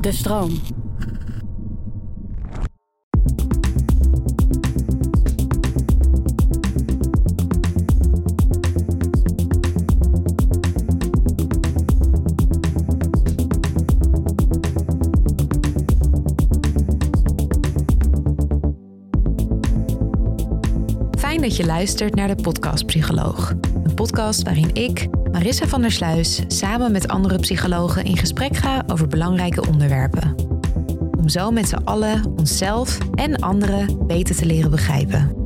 [0.00, 0.50] De stroom.
[21.18, 23.54] Fijn dat je luistert naar de Podcast Psycholoog.
[23.82, 28.82] Een podcast waarin ik, Marissa van der Sluis, samen met andere psychologen in gesprek ga
[28.86, 30.34] over belangrijke onderwerpen.
[31.18, 35.38] Om zo met z'n allen onszelf en anderen beter te leren begrijpen.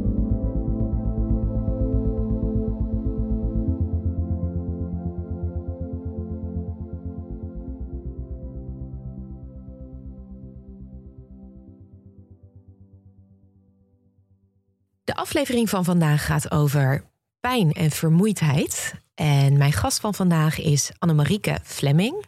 [15.05, 17.05] De aflevering van vandaag gaat over
[17.41, 19.03] pijn en vermoeidheid.
[19.15, 22.25] En mijn gast van vandaag is Annemarieke Flemming.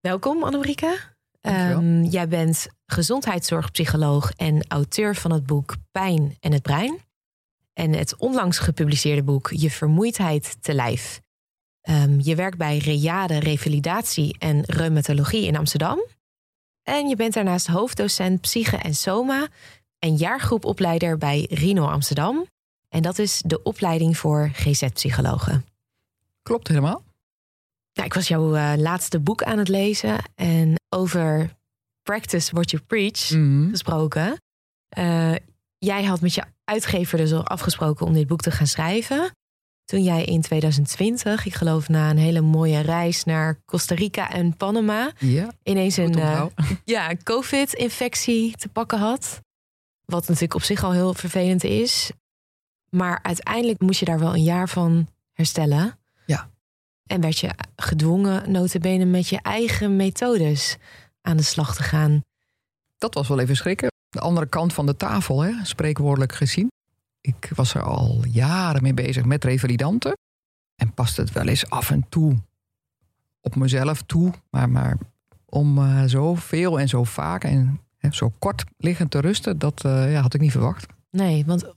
[0.00, 0.98] Welkom Annemarieke.
[1.40, 6.98] Um, jij bent gezondheidszorgpsycholoog en auteur van het boek Pijn en het Brein.
[7.72, 11.20] En het onlangs gepubliceerde boek Je Vermoeidheid te Lijf.
[11.88, 16.06] Um, je werkt bij Reade Revalidatie en Reumatologie in Amsterdam.
[16.82, 19.48] En je bent daarnaast hoofddocent Psyche en Soma
[19.98, 22.46] en jaargroepopleider bij Rino Amsterdam.
[22.88, 25.64] En dat is de opleiding voor GZ-psychologen.
[26.42, 27.04] Klopt helemaal.
[27.92, 31.50] Nou, ik was jouw uh, laatste boek aan het lezen en over
[32.02, 33.70] practice what you preach Mhm.
[33.70, 34.42] gesproken.
[34.98, 35.34] Uh,
[35.78, 39.30] jij had met je uitgever dus al afgesproken om dit boek te gaan schrijven.
[39.84, 44.56] Toen jij in 2020, ik geloof na een hele mooie reis naar Costa Rica en
[44.56, 46.64] Panama, Ja, ineens een, uh, onthouden.
[46.84, 49.40] ja, COVID-infectie te pakken had.
[50.04, 52.10] Wat natuurlijk op zich al heel vervelend is.
[52.90, 55.98] Maar uiteindelijk moest je daar wel een jaar van herstellen.
[57.12, 60.76] En werd je gedwongen, notabene, met je eigen methodes
[61.20, 62.24] aan de slag te gaan.
[62.98, 63.90] Dat was wel even schrikken.
[64.08, 66.70] De andere kant van de tafel, hè, spreekwoordelijk gezien.
[67.20, 70.16] Ik was er al jaren mee bezig met revalidanten.
[70.76, 72.36] En past het wel eens af en toe
[73.40, 74.32] op mezelf toe.
[74.50, 74.98] Maar, maar
[75.44, 79.84] om uh, zo veel en zo vaak en hè, zo kort liggend te rusten, dat
[79.86, 80.86] uh, ja, had ik niet verwacht.
[81.10, 81.72] Nee, want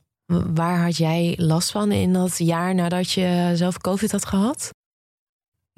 [0.53, 4.73] waar had jij last van in dat jaar nadat je zelf COVID had gehad?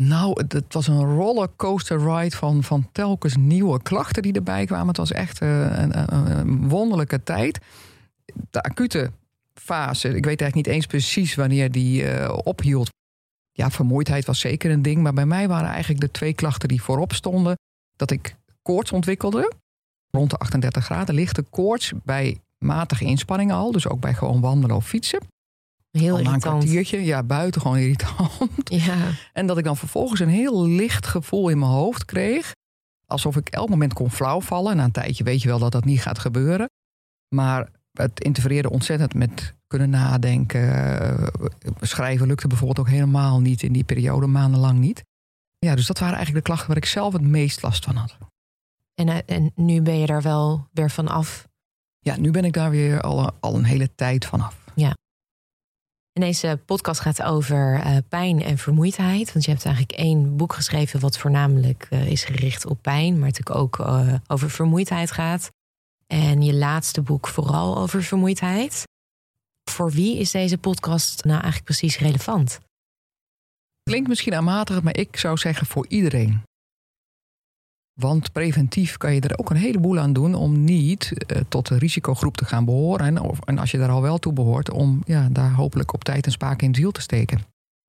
[0.02, 4.88] Nou, het, was een rollercoaster ride van, van telkens nieuwe klachten die erbij kwamen.
[4.88, 7.60] Het was echt uh, een, wonderlijke tijd.
[8.50, 9.12] De acute
[9.54, 12.90] fase, ik weet eigenlijk niet eens precies wanneer die uh, ophield.
[13.52, 15.02] Ja, vermoeidheid was zeker een ding.
[15.02, 17.58] Maar bij mij waren eigenlijk de twee klachten die voorop stonden.
[17.96, 19.54] Dat ik koorts ontwikkelde,
[20.12, 21.16] rond de 38 graden.
[21.16, 23.72] Lichte koorts bij matige inspanningen al.
[23.72, 25.20] Dus ook bij gewoon wandelen of fietsen.
[26.00, 28.32] Heel al een kwartiertje, ja, buitengewoon irritant.
[28.86, 28.96] Ja.
[29.34, 32.52] En dat ik dan vervolgens een heel licht gevoel in mijn hoofd kreeg.
[33.06, 34.76] Alsof ik elk moment kon flauwvallen.
[34.76, 36.70] Na een tijdje weet je wel dat dat niet gaat gebeuren.
[37.36, 41.32] Maar het interfereerde ontzettend met kunnen nadenken.
[41.82, 45.04] Schrijven lukte bijvoorbeeld ook helemaal niet in die periode, maandenlang niet.
[45.60, 48.18] Ja, dus dat waren eigenlijk de klachten waar ik zelf het meest last van had.
[48.94, 51.48] En, eh, en nu ben je daar wel weer van af?
[52.00, 54.56] Ja, nu ben ik daar weer al, al een hele tijd vanaf.
[54.66, 54.67] Ja.
[56.20, 59.34] Deze podcast gaat over uh, pijn en vermoeidheid.
[59.34, 63.30] Want je hebt eigenlijk één boek geschreven wat voornamelijk uh, is gericht op pijn, maar
[63.30, 63.88] natuurlijk ook
[64.28, 65.50] over vermoeidheid gaat.
[66.08, 68.84] En je laatste boek vooral over vermoeidheid.
[69.72, 72.60] Voor wie is deze podcast nou eigenlijk precies relevant?
[73.84, 76.44] Klinkt misschien aanmatig, maar ik zou zeggen voor iedereen.
[78.00, 81.78] Want preventief kan je er ook een heleboel aan doen om niet uh, tot de
[81.78, 83.06] risicogroep te gaan behoren.
[83.06, 86.04] En, of, en als je daar al wel toe behoort, om ja, daar hopelijk op
[86.04, 87.42] tijd en spaak in ziel te steken.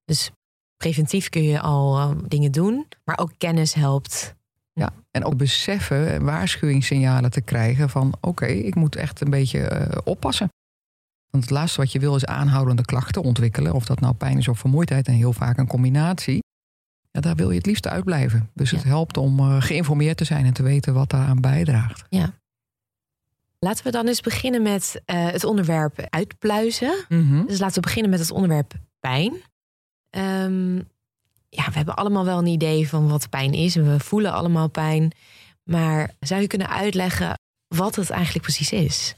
[0.04, 0.30] Dus
[0.76, 4.34] preventief kun je al uh, dingen doen, maar ook kennis helpt.
[4.72, 9.88] Ja, en ook beseffen, waarschuwingssignalen te krijgen van oké, okay, ik moet echt een beetje
[9.90, 10.48] uh, oppassen.
[11.30, 13.72] Want het laatste wat je wil is aanhoudende klachten ontwikkelen.
[13.72, 16.42] Of dat nou pijn is of vermoeidheid en heel vaak een combinatie.
[17.10, 18.50] Ja, daar wil je het liefst uitblijven.
[18.54, 22.04] Dus het helpt om uh, geïnformeerd te zijn en te weten wat daaraan bijdraagt.
[22.08, 22.32] Ja.
[23.58, 27.04] Laten we dan eens beginnen met uh, het onderwerp uitpluizen.
[27.08, 27.20] Mhm.
[27.20, 27.46] Mm -hmm.
[27.46, 29.32] Dus laten we beginnen met het onderwerp pijn.
[30.10, 30.76] Um,
[31.48, 33.76] ja, we hebben allemaal wel een idee van wat pijn is.
[33.76, 35.12] En we voelen allemaal pijn.
[35.62, 37.38] Maar zou je kunnen uitleggen
[37.68, 39.14] wat het eigenlijk precies is?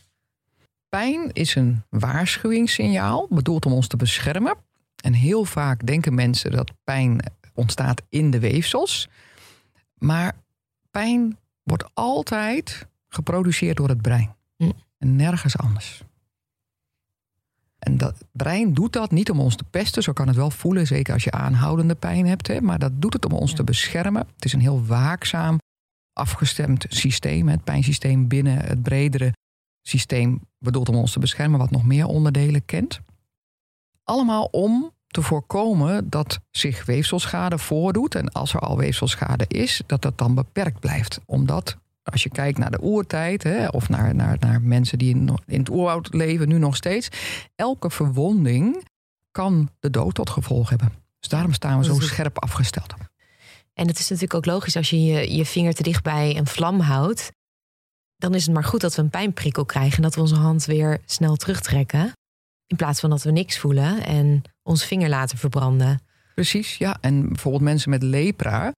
[0.88, 4.54] Pijn is een waarschuwingssignaal, bedoeld om ons te beschermen.
[5.02, 9.08] En heel vaak denken mensen dat pijn ontstaat in de weefsels.
[9.94, 10.36] Maar
[10.90, 14.34] pijn wordt altijd geproduceerd door het brein.
[14.56, 14.70] Hm.
[14.98, 16.02] En nergens anders.
[17.78, 20.02] En dat brein doet dat niet om ons te pesten.
[20.02, 22.46] Zo kan het wel voelen, zeker als je aanhoudende pijn hebt.
[22.46, 23.56] Hè, maar dat doet het om ons Ja.
[23.56, 24.26] te beschermen.
[24.34, 25.58] Het is een heel waakzaam
[26.12, 27.48] afgestemd systeem.
[27.48, 29.32] Het pijnsysteem binnen het bredere
[29.82, 33.00] systeem bedoeld om ons te beschermen, wat nog meer onderdelen kent.
[34.04, 38.14] Allemaal om te voorkomen dat zich weefselschade voordoet.
[38.14, 41.20] En als er al weefselschade is, dat dat dan beperkt blijft.
[41.24, 45.38] Omdat als je kijkt naar de oertijd, hè, of naar, naar, naar mensen die in,
[45.46, 47.08] in het oerwoud leven, nu nog steeds,
[47.54, 48.84] elke verwonding
[49.30, 50.92] kan de dood tot gevolg hebben.
[51.18, 52.94] Dus daarom staan we zo scherp afgesteld.
[53.72, 56.46] En het is natuurlijk ook logisch als je je, je vinger te dicht bij een
[56.46, 57.32] vlam houdt.
[58.16, 60.64] Dan is het maar goed dat we een pijnprikkel krijgen en dat we onze hand
[60.64, 62.12] weer snel terugtrekken.
[62.66, 66.00] In plaats van dat we niks voelen en ons vinger laten verbranden.
[66.34, 66.96] Precies, ja.
[67.00, 68.72] En bijvoorbeeld mensen met lepra,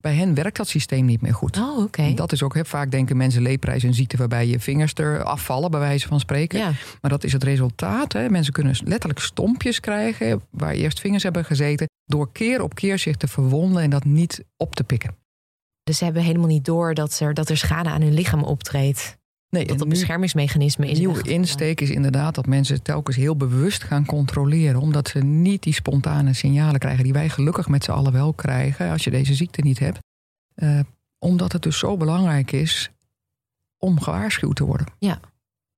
[0.00, 1.56] bij hen werkt dat systeem niet meer goed.
[1.56, 2.14] Oh, oké.
[2.14, 5.22] Dat is ook heel vaak denken mensen lepra is een ziekte waarbij je vingers er
[5.22, 6.58] afvallen, bij wijze van spreken.
[6.58, 6.72] Ja.
[7.00, 8.12] Maar dat is het resultaat.
[8.12, 8.28] Hè.
[8.28, 13.16] Mensen kunnen letterlijk stompjes krijgen waar eerst vingers hebben gezeten, door keer op keer zich
[13.16, 15.16] te verwonden en dat niet op te pikken.
[15.82, 19.17] Dus ze hebben helemaal niet door dat er, dat er schade aan hun lichaam optreedt.
[19.50, 20.92] Nee, Dat het beschermingsmechanisme is.
[20.92, 24.80] Een nieuwe insteek is inderdaad dat mensen telkens heel bewust gaan controleren.
[24.80, 28.90] Omdat ze niet die spontane signalen krijgen die wij gelukkig met z'n allen wel krijgen
[28.90, 29.98] als je deze ziekte niet hebt.
[30.54, 30.80] Eh,
[31.18, 32.90] omdat het dus zo belangrijk is
[33.78, 34.86] om gewaarschuwd te worden.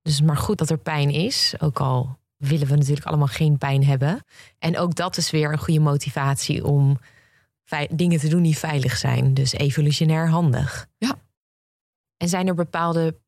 [0.03, 1.55] Dus het is maar goed dat er pijn is.
[1.59, 4.25] Ook al willen we natuurlijk allemaal geen pijn hebben.
[4.59, 6.99] En ook dat is weer een goede motivatie om
[7.91, 9.35] dingen te doen die veilig zijn.
[9.35, 10.87] Dus evolutionair handig.
[10.99, 11.19] Ja.
[12.17, 13.21] En zijn er bepaalde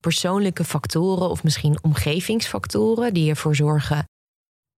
[0.00, 4.06] persoonlijke factoren of misschien omgevingsfactoren die ervoor zorgen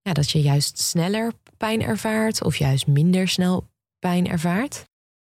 [0.08, 3.68] ja, dat je juist sneller pijn ervaart of juist minder snel
[3.98, 4.84] pijn ervaart?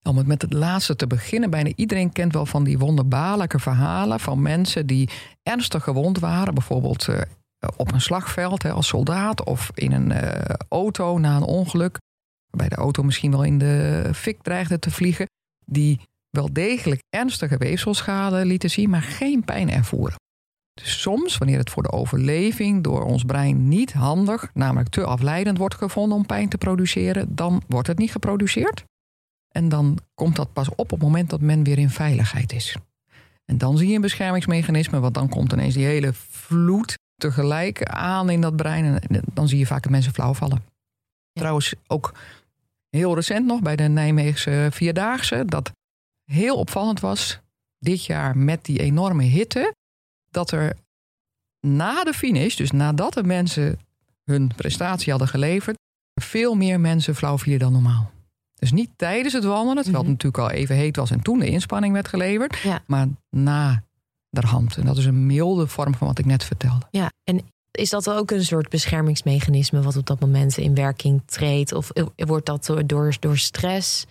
[0.02, 4.20] Om het met het laatste te beginnen, bijna iedereen kent wel van die wonderbaarlijke verhalen
[4.20, 5.10] van mensen die
[5.42, 7.20] ernstig gewond waren, bijvoorbeeld eh,
[7.76, 11.98] op een slagveld hè, als soldaat of in een eh, auto na een ongeluk,
[12.50, 15.26] waarbij de auto misschien wel in de fik dreigde te vliegen,
[15.64, 16.00] die
[16.34, 20.16] wel degelijk ernstige weefselschade lieten zien, maar geen pijn ervoeren.
[20.74, 25.58] Dus soms, wanneer het voor de overleving door ons brein niet handig, namelijk te afleidend
[25.58, 28.84] wordt gevonden om pijn te produceren, dan wordt het niet geproduceerd.
[29.48, 32.76] En dan komt dat pas op op het moment dat men weer in veiligheid is.
[33.44, 38.30] En dan zie je een beschermingsmechanisme, want dan komt ineens die hele vloed tegelijk aan
[38.30, 38.84] in dat brein.
[38.98, 40.62] En dan zie je vaak dat mensen flauw vallen.
[41.32, 41.40] Ja.
[41.40, 42.14] Trouwens, ook
[42.90, 45.72] heel recent nog bij de Nijmeegse Vierdaagse, dat
[46.24, 47.38] heel opvallend was
[47.78, 49.74] dit jaar met die enorme hitte,
[50.30, 50.76] dat er
[51.60, 53.78] na de finish, dus nadat de mensen
[54.24, 55.76] hun prestatie hadden geleverd,
[56.20, 58.10] veel meer mensen flauw vielen dan normaal.
[58.54, 60.22] Dus niet tijdens het wandelen, terwijl het Mhm.
[60.22, 62.82] natuurlijk al even heet was en toen de inspanning werd geleverd, Ja.
[62.86, 63.82] maar na
[64.28, 64.76] de hand.
[64.76, 66.86] En dat is een milde vorm van wat ik net vertelde.
[66.90, 67.40] Ja, en
[67.70, 71.72] is dat ook een soort beschermingsmechanisme wat op dat moment in werking treedt?
[71.72, 74.06] Of wordt dat door, door, door stress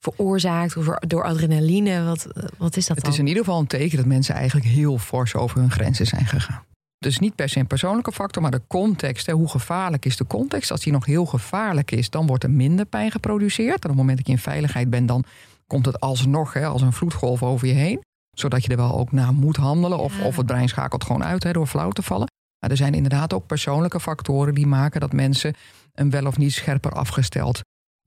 [0.00, 2.04] veroorzaakt of door, adrenaline?
[2.04, 2.26] Wat,
[2.58, 3.12] wat is dat Het dan?
[3.14, 6.26] is in ieder geval een teken dat mensen eigenlijk heel fors over hun grenzen zijn
[6.26, 6.64] gegaan.
[6.98, 9.26] Dus niet per se een persoonlijke factor, maar de context.
[9.26, 10.70] Hè, hoe gevaarlijk is de context?
[10.70, 13.68] Als die nog heel gevaarlijk is, dan wordt er minder pijn geproduceerd.
[13.84, 15.24] En op het moment dat je in veiligheid bent, dan
[15.66, 18.00] komt het alsnog hè, als een vloedgolf over je heen.
[18.30, 19.98] Zodat je er wel ook naar moet handelen.
[19.98, 20.24] Of, Ja.
[20.24, 22.28] of het brein schakelt gewoon uit hè, door flauw te vallen.
[22.60, 25.54] Maar er zijn inderdaad ook persoonlijke factoren die maken dat mensen
[25.94, 27.60] een wel of niet scherper afgesteld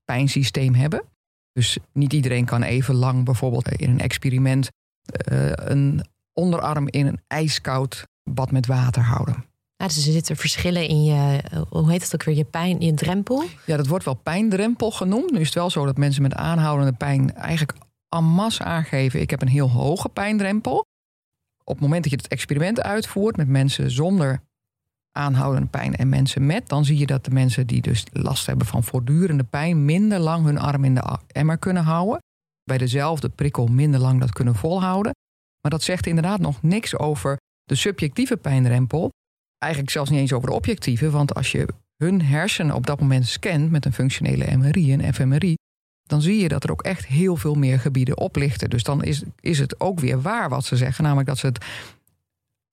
[0.06, 1.04] pijnsysteem hebben.
[1.53, 4.69] Dus niet iedereen kan even lang bijvoorbeeld in een experiment
[5.03, 9.45] eh, een onderarm in een ijskoud bad met water houden.
[9.75, 12.80] Ja, dus er zitten verschillen in je, eh, hoe heet het ook weer, je pijn,
[12.80, 13.44] je drempel.
[13.66, 15.31] Ja, dat wordt wel pijndrempel genoemd.
[15.31, 17.73] Nu is het wel zo dat mensen met aanhoudende pijn eigenlijk
[18.09, 20.85] en masse aangeven: ik heb een heel hoge pijndrempel.
[21.63, 24.42] Op het moment dat je het experiment uitvoert met mensen zonder
[25.17, 28.67] aanhoudende pijn en mensen met, dan zie je dat de mensen die dus last hebben
[28.67, 32.21] van voortdurende pijn minder lang hun arm in de emmer kunnen houden.
[32.63, 35.11] Bij dezelfde prikkel minder lang dat kunnen volhouden.
[35.61, 39.11] Maar dat zegt inderdaad nog niks over de subjectieve pijndrempel.
[39.57, 41.67] Eigenlijk zelfs niet eens over de objectieve, want als je
[41.97, 45.55] hun hersenen op dat moment scant met een functionele MRI, een fMRI,
[46.03, 48.69] dan zie je dat er ook echt heel veel meer gebieden oplichten.
[48.69, 51.65] Dus dan is, is het ook weer waar wat ze zeggen, namelijk dat ze het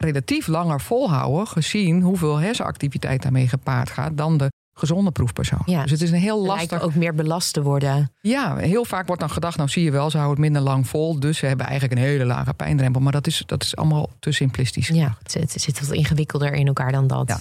[0.00, 5.62] relatief langer volhouden, gezien hoeveel hersenactiviteit daarmee gepaard gaat, dan de gezonde proefpersoon.
[5.64, 5.83] Ja.
[5.83, 6.88] Dus het is een heel Lijkt lastig.
[6.88, 8.12] ook meer belast te worden.
[8.21, 10.88] Ja, heel vaak wordt dan gedacht, nou zie je wel, ze houden het minder lang
[10.88, 13.00] vol, dus ze hebben eigenlijk een hele lage pijndrempel.
[13.00, 14.88] Maar dat is, dat is allemaal te simplistisch.
[14.88, 17.28] Ja, het, het zit wat ingewikkelder in elkaar dan dat.
[17.28, 17.40] Ja.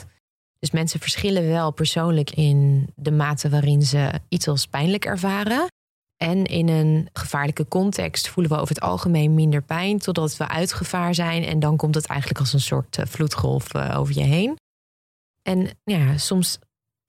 [0.59, 5.67] Dus mensen verschillen wel persoonlijk in de mate waarin ze iets als pijnlijk ervaren.
[6.21, 10.73] En in een gevaarlijke context voelen we over het algemeen minder pijn totdat we uit
[10.73, 11.43] gevaar zijn.
[11.43, 14.57] En dan komt het eigenlijk als een soort eh, vloedgolf eh, over je heen.
[15.41, 16.59] En ja, soms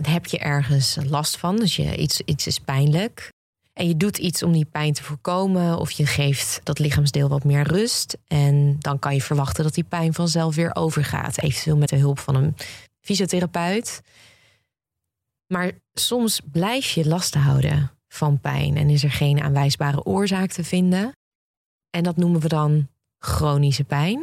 [0.02, 3.28] heb je ergens last van, dus je, iets, iets is pijnlijk.
[3.72, 7.44] En je doet iets om die pijn te voorkomen, of je geeft dat lichaamsdeel wat
[7.44, 8.18] meer rust.
[8.26, 11.42] En dan kan je verwachten dat die pijn vanzelf weer overgaat.
[11.42, 12.54] Eventueel met de hulp van een
[13.00, 14.02] fysiotherapeut.
[15.46, 20.64] Maar soms blijf je last houden van pijn en is er geen aanwijsbare oorzaak te
[20.64, 21.12] vinden.
[21.90, 22.88] En dat noemen we dan
[23.18, 24.20] chronische pijn.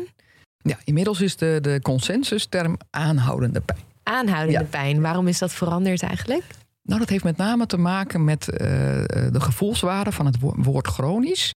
[0.57, 3.79] Ja, inmiddels is de, de consensusterm aanhoudende pijn.
[4.03, 6.43] Aanhoudende pijn, waarom is dat veranderd eigenlijk?
[6.81, 11.51] Nou, dat heeft met name te maken met uh, de gevoelswaarde van het woord chronisch.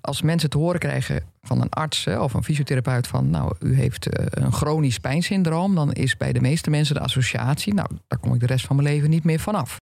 [0.00, 4.18] Als mensen te horen krijgen van een arts of een fysiotherapeut van, nou, u heeft
[4.18, 8.34] uh, een chronisch pijnsyndroom, dan is bij de meeste mensen de associatie, nou, daar kom
[8.34, 9.76] ik de rest van mijn leven niet meer vanaf.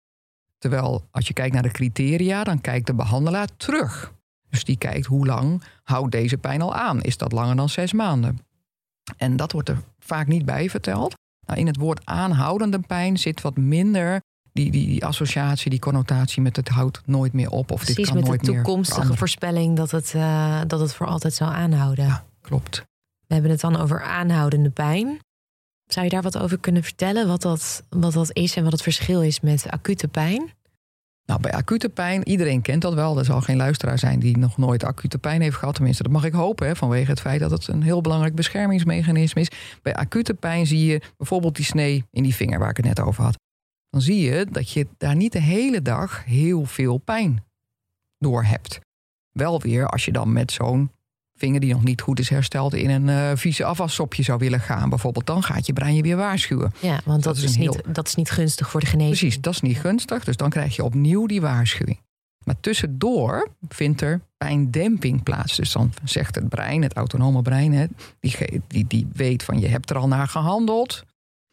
[0.65, 4.13] Terwijl als je kijkt naar de criteria, dan kijkt de behandelaar terug.
[4.51, 7.01] Dus die kijkt hoe lang houdt deze pijn al aan?
[7.01, 8.39] Is dat langer dan zes maanden?
[9.17, 11.15] En dat wordt er vaak niet bij verteld.
[11.47, 14.21] Nou, in het woord aanhoudende pijn zit wat minder
[14.53, 17.71] die, die, die associatie, die connotatie met het houdt nooit meer op.
[17.71, 21.07] Of Precies, dit kan met nooit de toekomstige voorspelling dat het, uh, dat het voor
[21.07, 22.05] altijd zou aanhouden.
[22.05, 22.85] Ja, klopt.
[23.27, 25.19] We hebben het dan over aanhoudende pijn.
[25.87, 27.27] Zou je daar wat over kunnen vertellen?
[27.27, 30.53] Wat dat, wat dat is en wat het verschil is met acute pijn?
[31.27, 33.19] Nou, bij acute pijn, iedereen kent dat wel.
[33.19, 35.75] Er zal geen luisteraar zijn die nog nooit acute pijn heeft gehad.
[35.75, 39.41] Tenminste, dat mag ik hopen, hè, vanwege het feit dat het een heel belangrijk beschermingsmechanisme
[39.41, 39.51] is.
[39.83, 43.01] Bij acute pijn zie je bijvoorbeeld die snee in die vinger waar ik het net
[43.01, 43.39] over had.
[43.91, 47.45] Dan zie je dat je daar niet de hele dag heel veel pijn
[48.19, 48.81] door hebt.
[49.33, 50.91] Wel weer als je dan met zo'n
[51.37, 54.89] vinger die nog niet goed is hersteld in een uh, vieze afwassopje zou willen gaan,
[54.89, 56.73] bijvoorbeeld, dan gaat je brein je weer waarschuwen.
[56.81, 59.19] Ja, want dat, is, niet, dat is niet gunstig voor de genezing.
[59.19, 60.25] Precies, dat is niet gunstig.
[60.25, 62.01] Dus dan krijg je opnieuw die waarschuwing.
[62.45, 65.57] Maar tussendoor vindt er pijndemping plaats.
[65.57, 68.37] Dus dan zegt het brein, het autonome brein, die,
[68.67, 71.05] die, die weet van je hebt er al naar gehandeld.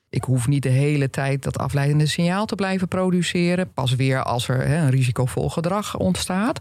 [0.09, 3.73] Ik hoef niet de hele tijd dat afleidende signaal te blijven produceren.
[3.73, 6.59] Pas weer als er een risicovol gedrag ontstaat.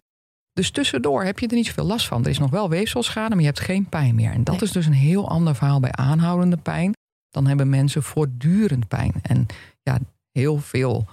[0.60, 2.24] Dus tussendoor heb je er niet zoveel last van.
[2.24, 4.32] Er is nog wel weefselschade, maar je hebt geen pijn meer.
[4.32, 6.92] En dat is dus een heel ander verhaal bij aanhoudende pijn.
[7.30, 9.12] Dan hebben mensen voortdurend pijn.
[9.22, 9.46] En
[9.82, 9.98] ja,
[10.32, 11.06] heel veel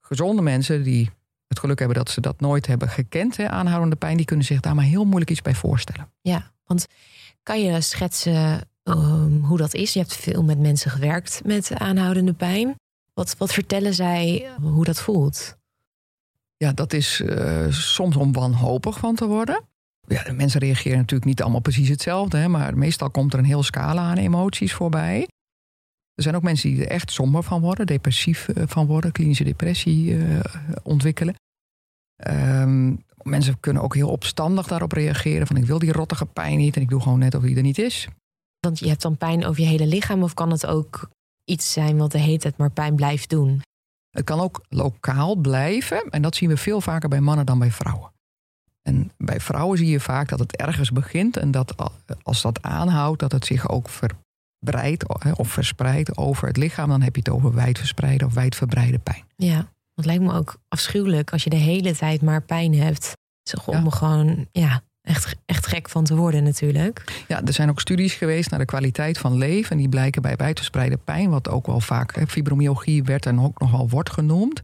[0.00, 1.10] gezonde mensen die
[1.46, 4.60] het geluk hebben dat ze dat nooit hebben gekend, hè, aanhoudende pijn, die kunnen zich
[4.60, 6.12] daar maar heel moeilijk iets bij voorstellen.
[6.20, 6.86] Ja, want
[7.42, 9.92] kan je schetsen um, hoe dat is?
[9.92, 12.74] Je hebt veel met mensen gewerkt met aanhoudende pijn.
[13.14, 15.56] Wat, wat vertellen zij hoe dat voelt?
[16.64, 19.64] Ja, dat is uh, soms om wanhopig van te worden.
[20.06, 23.62] Ja, mensen reageren natuurlijk niet allemaal precies hetzelfde, hè, maar meestal komt er een heel
[23.62, 25.28] scala aan emoties voorbij.
[26.14, 29.44] Er zijn ook mensen die er echt somber van worden, depressief uh, van worden, klinische
[29.44, 30.40] depressie uh,
[30.82, 31.34] ontwikkelen.
[32.30, 36.76] Um, mensen kunnen ook heel opstandig daarop reageren: van ik wil die rottige pijn niet
[36.76, 38.08] en ik doe gewoon net of die er niet is.
[38.60, 41.08] Want je hebt dan pijn over je hele lichaam, of kan het ook
[41.44, 43.62] iets zijn wat de hele maar pijn blijft doen?
[44.14, 46.10] Het kan ook lokaal blijven.
[46.10, 48.12] En dat zien we veel vaker bij mannen dan bij vrouwen.
[48.82, 51.74] En bij vrouwen zie je vaak dat het ergens begint en dat
[52.22, 56.88] als dat aanhoudt, dat het zich ook verbreidt of verspreidt over het lichaam.
[56.88, 59.24] Dan heb je het over wijdverspreide of wijdverbreide pijn.
[59.36, 63.12] Ja, het lijkt me ook afschuwelijk als je de hele tijd maar pijn hebt.
[63.42, 63.90] Zeg, om ja.
[63.90, 67.24] gewoon ja, echt, echt gek van te worden natuurlijk.
[67.28, 69.70] Ja, er zijn ook studies geweest naar de kwaliteit van leven.
[69.70, 73.70] En die blijken bij wijdverspreide pijn, wat ook wel vaak fibromyalgie werd en ook nog
[73.70, 74.60] wel wordt genoemd.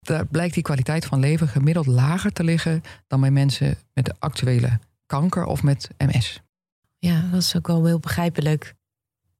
[0.00, 4.14] Daar blijkt die kwaliteit van leven gemiddeld lager te liggen dan bij mensen met de
[4.18, 6.40] actuele kanker of met MS.
[6.98, 8.74] Ja, dat is ook wel heel begrijpelijk.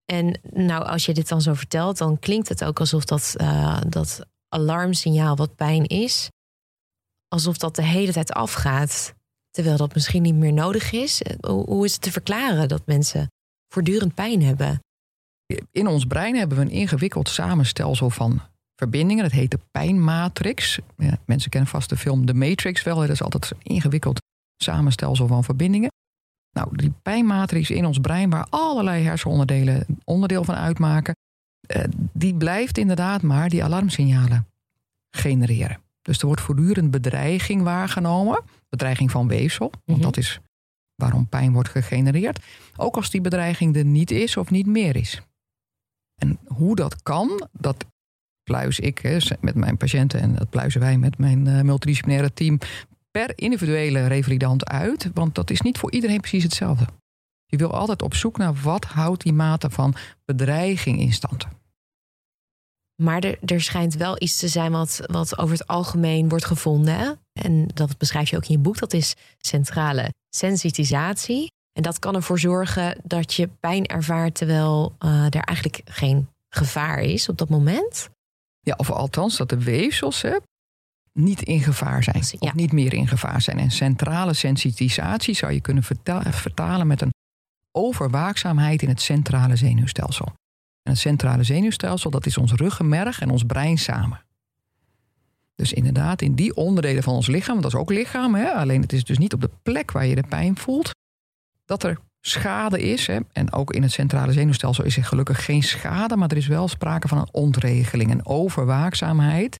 [0.04, 3.80] En nou, als je dit dan zo vertelt, dan klinkt het ook alsof dat, uh,
[3.88, 6.28] dat alarmsignaal wat pijn is,
[7.28, 9.14] alsof dat de hele tijd afgaat.
[9.56, 11.22] Terwijl dat misschien niet meer nodig is.
[11.46, 13.30] Hoe is het te verklaren dat mensen
[13.68, 14.80] voortdurend pijn hebben?
[15.70, 18.40] In ons brein hebben we een ingewikkeld samenstelsel van
[18.74, 19.22] verbindingen.
[19.22, 20.78] Dat heet de pijnmatrix.
[21.24, 22.96] Mensen kennen vast de film The Matrix wel.
[22.96, 24.20] Dat is altijd een ingewikkeld
[24.56, 25.90] samenstelsel van verbindingen.
[26.52, 31.14] Nou, die pijnmatrix in ons brein, waar allerlei hersenonderdelen onderdeel van uitmaken,
[31.66, 34.46] eh, die blijft inderdaad maar die alarmsignalen
[35.10, 35.80] genereren.
[36.02, 38.42] Dus er wordt voortdurend bedreiging waargenomen.
[38.68, 40.40] Bedreiging van weefsel, want dat is
[40.94, 42.44] waarom pijn wordt gegenereerd.
[42.76, 45.22] Ook als die bedreiging er niet is of niet meer is.
[46.20, 47.84] En hoe dat kan, dat
[48.42, 52.58] pluis ik met mijn patiënten en dat pluizen wij met mijn uh, multidisciplinaire team
[53.10, 55.10] per individuele revalidant uit.
[55.14, 56.86] Want dat is niet voor iedereen precies hetzelfde.
[57.46, 59.94] Je wil altijd op zoek naar wat houdt die mate van
[60.24, 61.46] bedreiging in stand.
[63.02, 67.18] Maar er, er schijnt wel iets te zijn wat, wat over het algemeen wordt gevonden.
[67.32, 68.78] En dat beschrijf je ook in je boek.
[68.78, 71.52] Dat is centrale sensitisatie.
[71.72, 77.00] En dat kan ervoor zorgen dat je pijn ervaart terwijl uh, er eigenlijk geen gevaar
[77.00, 78.08] is op dat moment.
[78.60, 80.36] Ja, of althans dat de weefsels, hè,
[81.12, 82.22] niet in gevaar zijn.
[82.30, 82.38] Ja.
[82.38, 83.58] Of niet meer in gevaar zijn.
[83.58, 87.14] En centrale sensitisatie zou je kunnen verta- vertalen met een
[87.72, 90.32] overwaakzaamheid in het centrale zenuwstelsel.
[90.86, 94.20] En het centrale zenuwstelsel, dat is ons ruggenmerg en ons brein samen.
[95.54, 98.80] Dus inderdaad, in die onderdelen van ons lichaam, want dat is ook lichaam, hè, alleen
[98.80, 100.90] het is dus niet op de plek waar je de pijn voelt,
[101.64, 103.06] dat er schade is.
[103.06, 106.46] Hè, en ook in het centrale zenuwstelsel is er gelukkig geen schade, maar er is
[106.46, 109.58] wel sprake van een ontregeling, een overwaakzaamheid,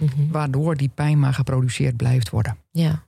[0.00, 0.30] Mhm.
[0.30, 2.56] waardoor die pijn maar geproduceerd blijft worden.
[2.70, 3.02] Ja.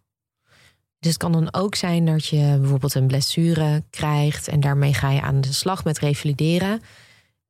[0.98, 5.10] Dus het kan dan ook zijn dat je bijvoorbeeld een blessure krijgt en daarmee ga
[5.10, 6.80] je aan de slag met revalideren.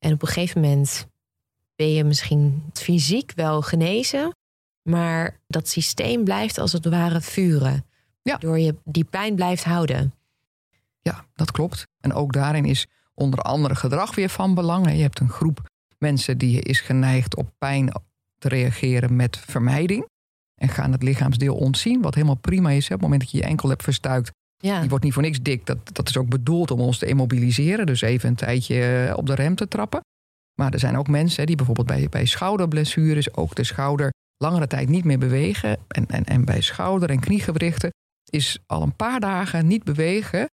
[0.04, 1.06] En op een gegeven moment
[1.76, 4.36] ben je misschien fysiek wel genezen,
[4.82, 7.84] maar dat systeem blijft als het ware vuren.
[8.22, 8.36] Ja.
[8.36, 10.14] Door je die pijn blijft houden.
[11.00, 11.86] Ja, dat klopt.
[12.00, 14.90] En ook daarin is onder andere gedrag weer van belang.
[14.90, 17.92] Je hebt een groep mensen die is geneigd op pijn
[18.38, 20.08] te reageren met vermijding.
[20.54, 22.84] En gaan het lichaamsdeel ontzien, wat helemaal prima is.
[22.84, 24.32] Op het moment dat je je enkel hebt verstuikt,
[24.64, 25.66] Ja, die wordt niet voor niks dik.
[25.66, 27.86] Dat, dat is ook bedoeld om ons te immobiliseren.
[27.86, 30.00] Dus even een tijdje eh, op de rem te trappen.
[30.58, 34.88] Maar er zijn ook mensen die bijvoorbeeld bij, bij schouderblessures ook de schouder langere tijd
[34.88, 35.78] niet meer bewegen.
[35.88, 37.90] En, en, en bij schouder- en kniegewrichten
[38.30, 40.48] is al een paar dagen niet bewegen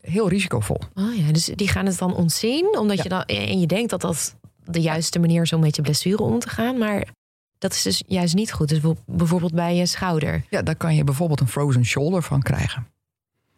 [0.00, 0.80] heel risicovol.
[0.94, 3.02] oh ja, dus die gaan het dan ontzien, omdat Ja.
[3.02, 6.22] je dan en je denkt dat dat de juiste manier is om met je blessure
[6.22, 7.06] om te gaan, maar
[7.58, 8.68] dat is dus juist niet goed.
[8.68, 10.44] Dus bijvoorbeeld bij je schouder.
[10.50, 12.86] Ja, daar kan je bijvoorbeeld een frozen shoulder van krijgen.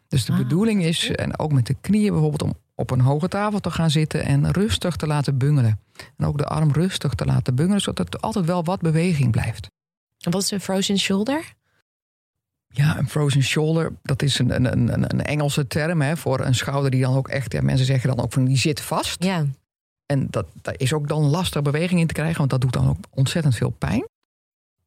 [0.08, 3.28] Dus de Ah, bedoeling is, en ook met de knieën bijvoorbeeld, om op een hoge
[3.28, 5.80] tafel te gaan zitten en rustig te laten bungelen.
[6.16, 9.70] En ook de arm rustig te laten bungelen, zodat er altijd wel wat beweging blijft.
[10.24, 11.54] En wat is een frozen shoulder?
[12.68, 16.54] Ja, een frozen shoulder, dat is een, een, een, een Engelse term hè, voor een
[16.54, 19.24] schouder die dan ook echt, ja, mensen zeggen dan ook van die zit vast.
[19.24, 19.46] Ja.
[20.06, 22.88] En dat, daar is ook dan lastig beweging in te krijgen, want dat doet dan
[22.88, 24.08] ook ontzettend veel pijn.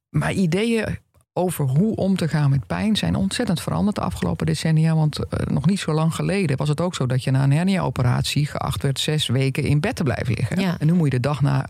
[0.10, 0.98] Maar ideeën
[1.40, 4.96] over hoe om te gaan met pijn zijn ontzettend veranderd de afgelopen decennia.
[4.96, 7.52] Want eh, nog niet zo lang geleden was het ook zo dat je na een
[7.52, 10.60] hernia-operatie geacht werd zes weken in bed te blijven liggen.
[10.60, 10.80] Ja.
[10.80, 11.68] En nu moet je de dag na,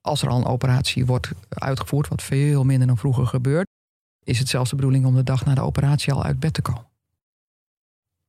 [0.00, 3.66] als er al een operatie wordt uitgevoerd, wat veel minder dan vroeger gebeurt,
[4.24, 6.62] is het zelfs de bedoeling om de dag na de operatie al uit bed te
[6.62, 6.86] komen.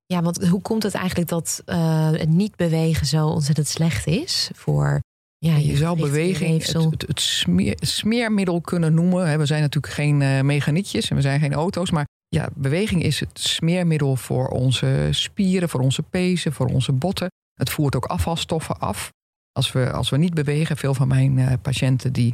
[0.05, 4.51] Ja, want hoe komt het eigenlijk dat eh, het niet bewegen zo ontzettend slecht is
[4.53, 4.99] voor
[5.39, 9.37] ja, je zou beweging het, het, het smeer- smeermiddel kunnen noemen.
[9.39, 11.91] We zijn natuurlijk geen eh, mechanietjes en we zijn geen auto's.
[11.91, 17.27] Maar ja, beweging is het smeermiddel voor onze spieren, voor onze pezen, voor onze botten.
[17.53, 19.09] Het voert ook afvalstoffen af.
[19.51, 22.33] Als we, als we niet bewegen, veel van mijn eh, patiënten die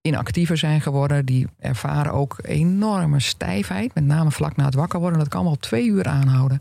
[0.00, 3.94] inactiever zijn geworden, die ervaren ook enorme stijfheid.
[3.94, 5.18] Met name vlak na het wakker worden.
[5.18, 6.58] Dat kan wel twee uur aanhouden.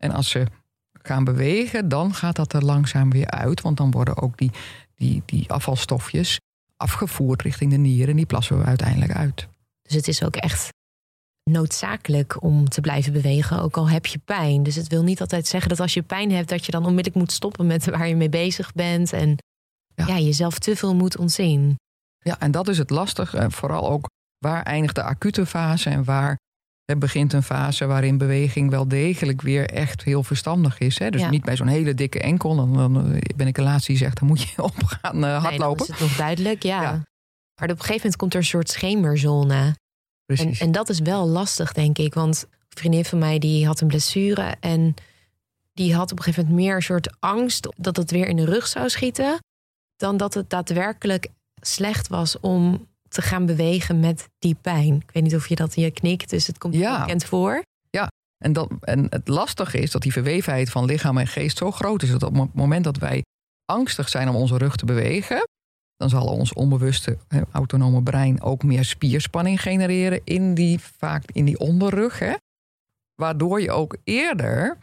[0.00, 0.46] En als ze
[1.02, 3.60] gaan bewegen, dan gaat dat er langzaam weer uit.
[3.60, 4.50] Want dan worden ook die,
[5.00, 6.38] die, die afvalstofjes
[6.76, 8.08] afgevoerd richting de nieren.
[8.08, 9.48] En die plassen we uiteindelijk uit.
[9.82, 10.68] Dus het is ook echt
[11.50, 14.62] noodzakelijk om te blijven bewegen, ook al heb je pijn.
[14.62, 17.16] Dus het wil niet altijd zeggen dat als je pijn hebt, dat je dan onmiddellijk
[17.16, 19.12] moet stoppen met waar je mee bezig bent.
[19.12, 19.36] En
[19.94, 20.18] ja, Ja.
[20.18, 21.76] jezelf te veel moet ontzien.
[22.18, 23.34] Ja, en dat is het lastig.
[23.48, 24.08] Vooral ook
[24.38, 26.38] waar eindigt de acute fase en waar
[26.90, 30.98] hè, begint een fase waarin beweging wel degelijk weer echt heel verstandig is.
[30.98, 31.10] Hè?
[31.10, 31.30] Dus Ja.
[31.30, 32.56] niet bij zo'n hele dikke enkel.
[32.56, 35.20] Dan, dan eh, ben ik de laatste die zegt, dan moet je op gaan eh,
[35.20, 35.84] Nee, hardlopen.
[35.84, 36.82] is het nog duidelijk, ja.
[36.82, 36.90] Ja.
[37.60, 39.76] Maar op een gegeven moment komt er een soort schemerzone.
[40.26, 42.14] En, en dat is wel lastig, denk ik.
[42.14, 44.54] Want een vriendin van mij die had een blessure.
[44.60, 44.94] En
[45.72, 48.44] die had op een gegeven moment meer een soort angst dat het weer in de
[48.44, 49.38] rug zou schieten.
[49.96, 51.28] Dan dat het daadwerkelijk
[51.60, 54.94] slecht was om te gaan bewegen met die pijn.
[54.94, 57.00] Ik weet niet of je dat je knikt, dus het komt Ja.
[57.00, 57.62] bekend voor.
[58.44, 62.02] En, dat, en het lastige is dat die verwevenheid van lichaam en geest zo groot
[62.02, 63.22] is dat op het moment dat wij
[63.64, 65.48] angstig zijn om onze rug te bewegen,
[65.96, 67.18] dan zal ons onbewuste
[67.52, 72.18] autonome brein ook meer spierspanning genereren in die, vaak in die onderrug.
[72.18, 72.34] Hè?
[73.14, 74.78] Waardoor je ook eerder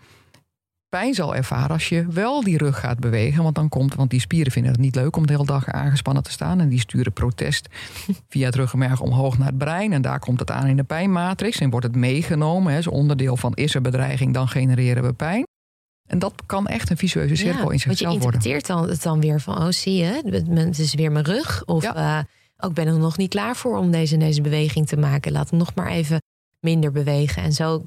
[1.00, 3.44] pijn zal ervaren als je wel die rug gaat bewegen.
[3.44, 6.24] Want dan komt, want die spieren vinden het niet leuk om de hele dag aangespannen
[6.24, 6.60] te staan.
[6.60, 7.68] En die sturen protest
[8.30, 9.94] via het ruggenmerg omhoog naar het brein.
[9.94, 11.60] En daar komt het aan in de pijnmatrix.
[11.60, 12.72] En wordt het meegenomen.
[12.74, 15.44] Hè, is onderdeel van is er bedreiging, dan genereren we pijn.
[16.08, 18.24] En dat kan echt een visueuze cirkel in want je zichzelf worden.
[18.26, 20.22] interpreteert dan, het dan weer van, oh zie je,
[20.56, 21.64] het- is weer mijn rug.
[21.66, 21.96] Of Ja.
[21.96, 22.24] eh,
[22.58, 25.32] ook ben er nog niet klaar voor om deze, deze beweging te maken.
[25.32, 26.22] Laat hem nog maar even
[26.60, 27.44] minder bewegen.
[27.44, 27.84] En zo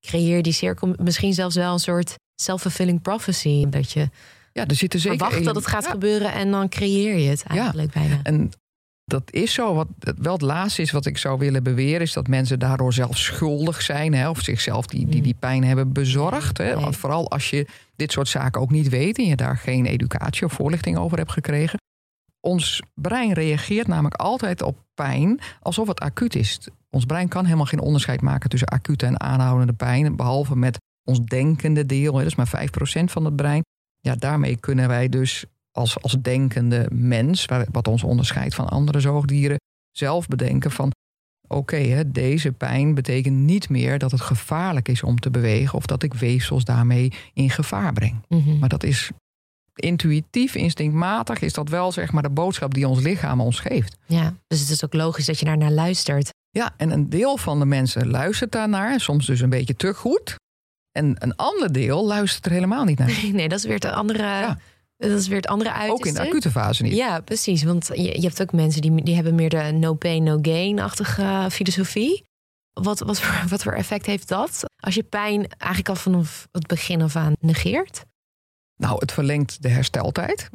[0.00, 3.66] creëer je die cirkel misschien zelfs wel een soort self-fulfilling prophecy.
[3.68, 4.08] Dat je
[4.52, 5.90] Ja, er zitten zeker verwacht dat het gaat Ja.
[5.90, 8.20] gebeuren en dan creëer je het eigenlijk bijna.
[8.22, 8.50] En
[9.04, 9.74] dat is zo.
[9.74, 9.86] Wat
[10.18, 13.82] wel het laatste is wat ik zou willen beweren, is dat mensen daardoor zelf schuldig
[13.82, 14.14] zijn.
[14.14, 16.58] Hè, of zichzelf die, die, die pijn hebben bezorgd.
[16.58, 16.80] Hè.
[16.80, 20.44] Want Vooral als je dit soort zaken ook niet weet en je daar geen educatie
[20.46, 21.78] of voorlichting over hebt gekregen.
[22.40, 26.58] Ons brein reageert namelijk altijd op pijn alsof het acuut is.
[26.90, 30.16] ons brein kan helemaal geen onderscheid maken tussen acute en aanhoudende pijn.
[30.16, 33.62] Behalve met ons denkende deel, dat is maar 5% van het brein.
[34.00, 39.58] Ja, daarmee kunnen wij dus als, als denkende mens, wat ons onderscheidt van andere zoogdieren,
[39.90, 40.90] zelf bedenken van
[41.48, 46.02] oké, deze pijn betekent niet meer dat het gevaarlijk is om te bewegen of dat
[46.02, 48.24] ik weefsels daarmee in gevaar breng.
[48.28, 48.58] Mhm.
[48.58, 49.10] Maar dat is
[49.74, 53.96] intuïtief, instinctmatig, is dat wel zeg maar de boodschap die ons lichaam ons geeft.
[54.06, 56.30] Ja, dus het is ook logisch dat je daar naar luistert.
[56.50, 60.34] Ja, en een deel van de mensen luistert daarnaar, soms dus een beetje te goed.
[60.92, 63.24] En een ander deel luistert er helemaal niet naar.
[63.32, 64.22] Nee, dat is weer het andere.
[64.22, 64.58] Ja.
[64.96, 66.08] Dat is weer het andere uiterste.
[66.08, 66.94] Ook in de acute fase niet.
[66.94, 67.62] Ja, precies.
[67.62, 71.46] Want je, je hebt ook mensen die, die hebben meer de no pain, no gain-achtige
[71.50, 72.24] filosofie.
[72.72, 74.64] Wat, wat, voor, wat voor effect heeft dat?
[74.76, 78.04] Als je pijn eigenlijk al vanaf het begin af aan negeert?
[78.76, 80.50] Nou, het verlengt de hersteltijd.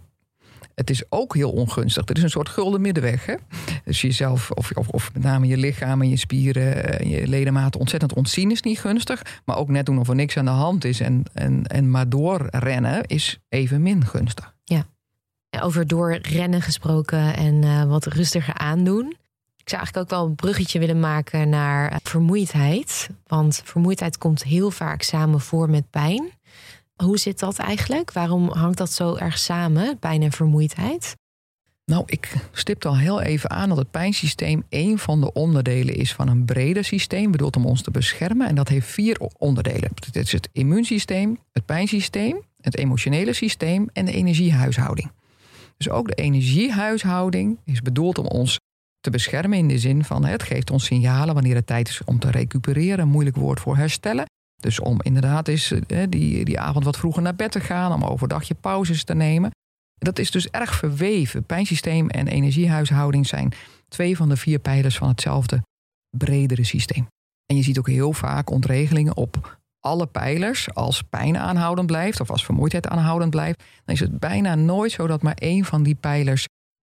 [0.76, 2.10] Het is ook heel ongunstig.
[2.10, 3.26] Er is een soort gulden middenweg.
[3.26, 3.36] Hè?
[3.84, 7.80] Dus jezelf, of, of, of met name je lichaam en je spieren en je ledematen
[7.80, 9.42] ontzettend ontzien is niet gunstig.
[9.46, 12.10] Maar ook net doen of er niks aan de hand is en, en, en maar
[12.10, 14.54] doorrennen is evenmin gunstig.
[15.62, 19.08] Over doorrennen gesproken en eh, wat rustiger aandoen.
[19.58, 23.10] Ik zou eigenlijk ook wel een bruggetje willen maken naar eh, vermoeidheid.
[23.28, 26.30] Want vermoeidheid komt heel vaak samen voor met pijn.
[27.04, 28.12] Hoe zit dat eigenlijk?
[28.12, 31.16] Waarom hangt dat zo erg samen, pijn en vermoeidheid?
[31.86, 36.14] Nou, ik stipte al heel even aan dat het pijnsysteem een van de onderdelen is
[36.14, 38.48] van een breder systeem, bedoeld om ons te beschermen.
[38.48, 39.92] En dat heeft vier onderdelen.
[40.06, 45.12] Het is het immuunsysteem, het pijnsysteem, het emotionele systeem en de energiehuishouding.
[45.78, 48.60] Dus ook de energiehuishouding is bedoeld om ons
[49.00, 52.20] te beschermen in de zin van het geeft ons signalen wanneer het tijd is om
[52.20, 54.26] te recupereren, een moeilijk woord voor herstellen.
[54.56, 58.04] Dus om inderdaad eens eh, die, die avond wat vroeger naar bed te gaan, om
[58.04, 59.52] overdag je pauzes te nemen.
[59.98, 61.44] Dat is dus erg verweven.
[61.44, 63.54] Pijnsysteem en energiehuishouding zijn
[63.88, 65.64] twee van de vier pijlers van hetzelfde
[66.18, 67.08] bredere systeem.
[67.46, 70.74] En je ziet ook heel vaak ontregelingen op alle pijlers.
[70.74, 75.08] Als pijn aanhoudend blijft of als vermoeidheid aanhoudend blijft, dan is het bijna nooit zo
[75.08, 76.46] dat maar één van die pijlers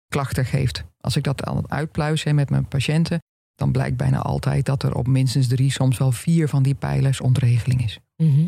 [0.08, 0.84] klachten geeft.
[1.00, 3.18] Als ik dat aan het uitpluizen met mijn patiënten,
[3.58, 7.20] dan blijkt bijna altijd dat er op minstens drie, soms wel vier van die pijlers
[7.20, 7.98] ontregeling is.
[8.16, 8.46] Mhm.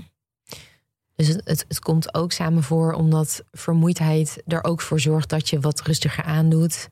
[1.14, 5.49] Dus het, het, het komt ook samen voor omdat vermoeidheid er ook voor zorgt dat
[5.49, 6.88] je wat rustiger aandoet.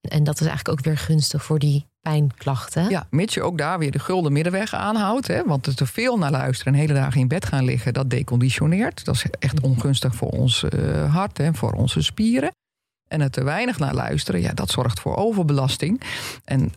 [0.00, 2.90] En dat is eigenlijk ook weer gunstig voor die pijnklachten.
[2.90, 5.26] Ja, mits je ook daar weer de gulden middenweg aanhoudt.
[5.26, 8.10] Hè, want er te veel naar luisteren en hele dagen in bed gaan liggen, dat
[8.10, 9.04] deconditioneert.
[9.04, 12.50] Dat is echt ongunstig voor ons uh, hart en voor onze spieren.
[13.08, 16.00] En er te weinig naar luisteren, ja, dat zorgt voor overbelasting.
[16.44, 16.72] En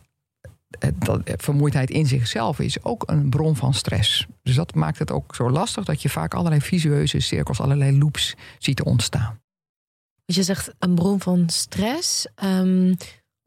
[0.94, 4.26] dat, vermoeidheid in zichzelf is ook een bron van stress.
[4.42, 8.34] Dus dat maakt het ook zo lastig dat je vaak allerlei visueuze cirkels, allerlei loops
[8.58, 9.38] ziet ontstaan.
[10.24, 12.26] Dus je zegt een bron van stress.
[12.44, 12.96] Um,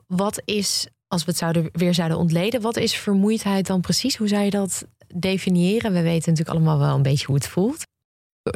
[0.08, 4.16] wat is, als we het zouden, weer zouden ontleden, wat is vermoeidheid dan precies?
[4.16, 5.94] Hoe zou je dat definiëren?
[5.94, 7.86] We weten natuurlijk allemaal wel een beetje hoe het voelt.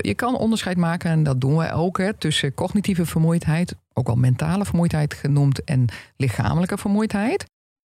[0.01, 4.15] Je kan onderscheid maken, en dat doen wij ook, hè, tussen cognitieve vermoeidheid, ook wel
[4.15, 5.85] mentale vermoeidheid genoemd, en
[6.17, 7.45] lichamelijke vermoeidheid.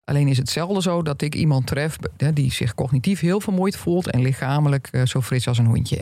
[0.09, 1.97] Alleen is het zelden zo dat ik iemand tref
[2.33, 5.99] die zich cognitief heel vermoeid voelt en lichamelijk eh, zo fris als een hondje.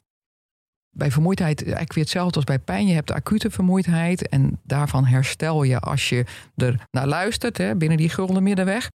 [0.90, 2.88] Bij vermoeidheid eigenlijk weer hetzelfde als bij pijn.
[2.88, 7.98] Je hebt acute vermoeidheid en daarvan herstel je als je er naar luistert hè, binnen
[7.98, 8.88] die gulden middenweg.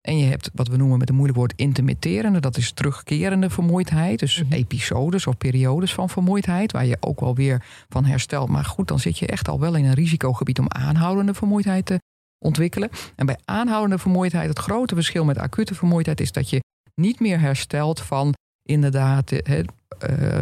[0.00, 4.18] En je hebt wat we noemen met een moeilijk woord intermitterende, dat is terugkerende vermoeidheid.
[4.18, 4.52] Dus Mhm.
[4.52, 8.48] episodes of periodes van vermoeidheid, waar je ook wel weer van herstelt.
[8.48, 11.98] Maar goed, dan zit je echt al wel in een risicogebied om aanhoudende vermoeidheid te
[12.38, 12.90] ontwikkelen.
[13.16, 16.60] En bij aanhoudende vermoeidheid, het grote verschil met acute vermoeidheid is dat je
[16.94, 20.40] niet meer herstelt van inderdaad eh, eh,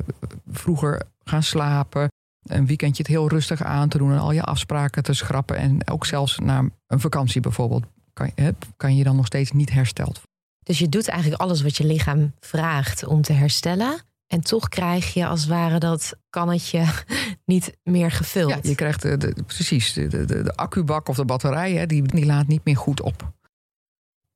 [0.51, 2.09] vroeger gaan slapen,
[2.43, 5.57] een weekendje het heel rustig aan te doen en al je afspraken te schrappen.
[5.57, 8.31] En ook zelfs naar een vakantie bijvoorbeeld kan,
[8.77, 10.23] kan je dan nog steeds niet hersteld.
[10.63, 14.01] Dus je doet eigenlijk alles wat je lichaam vraagt om te herstellen.
[14.27, 16.85] En toch krijg je als het ware dat kannetje
[17.45, 18.51] niet meer gevuld.
[18.51, 21.87] Ja, je krijgt de, de- precies de, de, de, de accubak of de batterij, hè,
[21.87, 23.33] die, die laat niet meer goed op.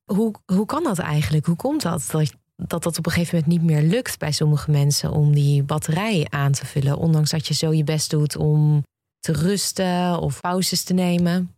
[0.05, 1.46] Hoe, hoe kan dat eigenlijk?
[1.46, 2.09] Hoe komt dat?
[2.11, 2.35] dat?
[2.57, 6.26] Dat dat op een gegeven moment niet meer lukt bij sommige mensen om die batterij
[6.29, 6.96] aan te vullen.
[6.96, 8.85] Ondanks dat je zo je best doet om
[9.18, 11.55] te rusten of pauzes te nemen.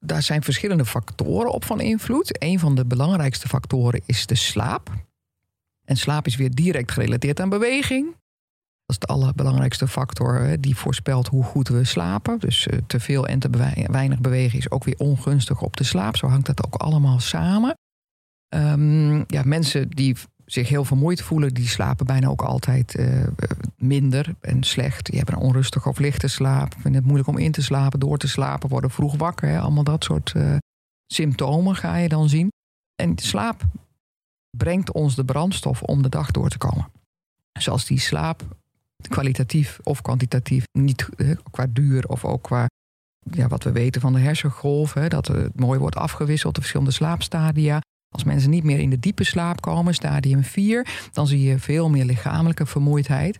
[0.00, 2.42] Daar zijn verschillende factoren op van invloed.
[2.42, 4.90] Een van de belangrijkste factoren is de slaap.
[5.84, 8.06] En slaap is weer direct gerelateerd aan beweging.
[8.86, 12.38] Dat is de allerbelangrijkste factor hè, die voorspelt hoe goed we slapen.
[12.38, 13.50] Dus eh, te veel en te
[13.90, 16.16] weinig bewegen is ook weer ongunstig op de slaap.
[16.16, 17.74] Zo hangt dat ook allemaal samen.
[18.48, 23.26] Ehm, ja, mensen die zich heel vermoeid voelen, die slapen bijna ook altijd eh,
[23.76, 25.06] minder en slecht.
[25.06, 26.72] Die hebben een onrustige of lichte slaap.
[26.72, 29.48] Vinden het moeilijk om in te slapen, door te slapen, worden vroeg wakker.
[29.48, 29.60] Hè.
[29.60, 30.56] Allemaal dat soort eh,
[31.06, 32.52] symptomen ga je dan zien.
[33.02, 33.62] En slaap
[34.56, 36.90] brengt ons de brandstof om de dag door te komen.
[37.52, 38.56] Zoals die slaap
[39.08, 41.08] kwalitatief of kwantitatief, niet
[41.50, 42.66] qua duur of ook qua
[43.30, 46.92] ja, wat we weten van de hersengolf, hè, dat het mooi wordt afgewisseld, de verschillende
[46.92, 47.80] slaapstadia.
[48.14, 51.88] Als mensen niet meer in de diepe slaap komen, stadium 4, dan zie je veel
[51.90, 53.38] meer lichamelijke vermoeidheid.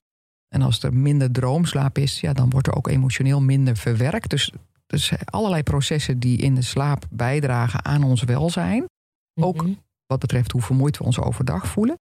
[0.49, 4.31] En als er minder droomslaap is, ja, dan wordt er ook emotioneel minder verwerkt.
[4.31, 4.53] Dus,
[4.87, 8.85] dus allerlei processen die in de slaap bijdragen aan ons welzijn.
[9.41, 9.73] Ook mhm.
[10.13, 11.99] Wat betreft hoe vermoeid we ons overdag voelen.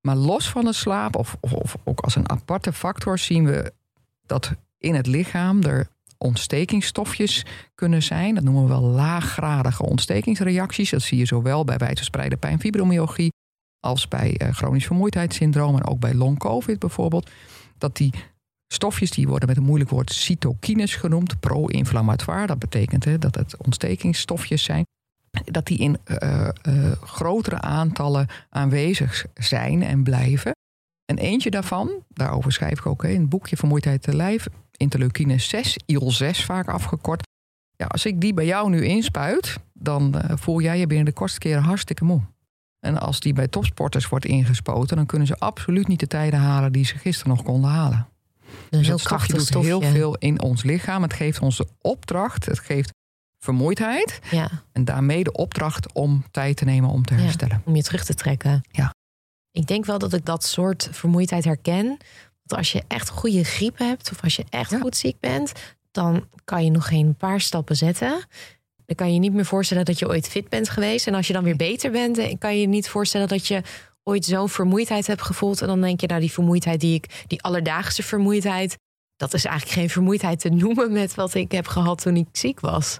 [0.00, 3.72] Maar los van de slaap, of, of, of ook als een aparte factor, zien we
[4.26, 5.88] dat in het lichaam er
[6.18, 8.34] ontstekingsstofjes kunnen zijn.
[8.34, 10.90] Dat noemen we wel laaggradige ontstekingsreacties.
[10.90, 13.32] Dat zie je zowel bij wijdverspreide pijn, fibromyalgie,
[13.80, 17.30] als bij uh, chronisch vermoeidheidssyndroom en ook bij long-covid bijvoorbeeld.
[17.78, 18.14] Dat die
[18.72, 22.46] stofjes, die worden met een moeilijk woord cytokines genoemd, pro-inflammatoire.
[22.46, 24.84] Dat betekent hè, dat het ontstekingsstofjes zijn.
[25.44, 30.52] Dat die in uh, uh, grotere aantallen aanwezig zijn en blijven.
[31.04, 35.76] En eentje daarvan, daarover schrijf ik ook in het boekje Vermoeidheid te lijf, interleukine 6,
[35.86, 37.28] IL-6 vaak afgekort.
[37.76, 41.12] Ja, als ik die bij jou nu inspuit, dan uh, voel jij je binnen de
[41.12, 42.20] kortste keren hartstikke moe.
[42.80, 46.72] En als die bij topsporters wordt ingespoten, dan kunnen ze absoluut niet de tijden halen
[46.72, 48.08] die ze gisteren nog konden halen.
[48.70, 49.68] Dus heel krachtig doet stofje.
[49.68, 51.02] heel veel in ons lichaam.
[51.02, 52.90] Het geeft ons de opdracht, het geeft
[53.40, 54.18] vermoeidheid.
[54.30, 54.50] Ja.
[54.72, 57.62] En daarmee de opdracht om tijd te nemen om te herstellen.
[57.64, 58.62] Om je terug te trekken.
[58.70, 58.94] Ja.
[59.50, 61.98] Ik denk wel dat ik dat soort vermoeidheid herken
[62.52, 65.52] als je echt goede griep hebt of als je echt goed ziek bent,
[65.90, 68.24] dan kan je nog geen paar stappen zetten.
[68.86, 71.06] Dan kan je niet meer voorstellen dat je ooit fit bent geweest.
[71.06, 73.62] En als je dan weer beter bent, eh, kan je niet voorstellen dat je
[74.02, 75.60] ooit zo'n vermoeidheid hebt gevoeld.
[75.60, 78.78] En dan denk je, nou, die vermoeidheid die ik, die alledaagse vermoeidheid,
[79.16, 82.60] dat is eigenlijk geen vermoeidheid te noemen met wat ik heb gehad toen ik ziek
[82.60, 82.98] was.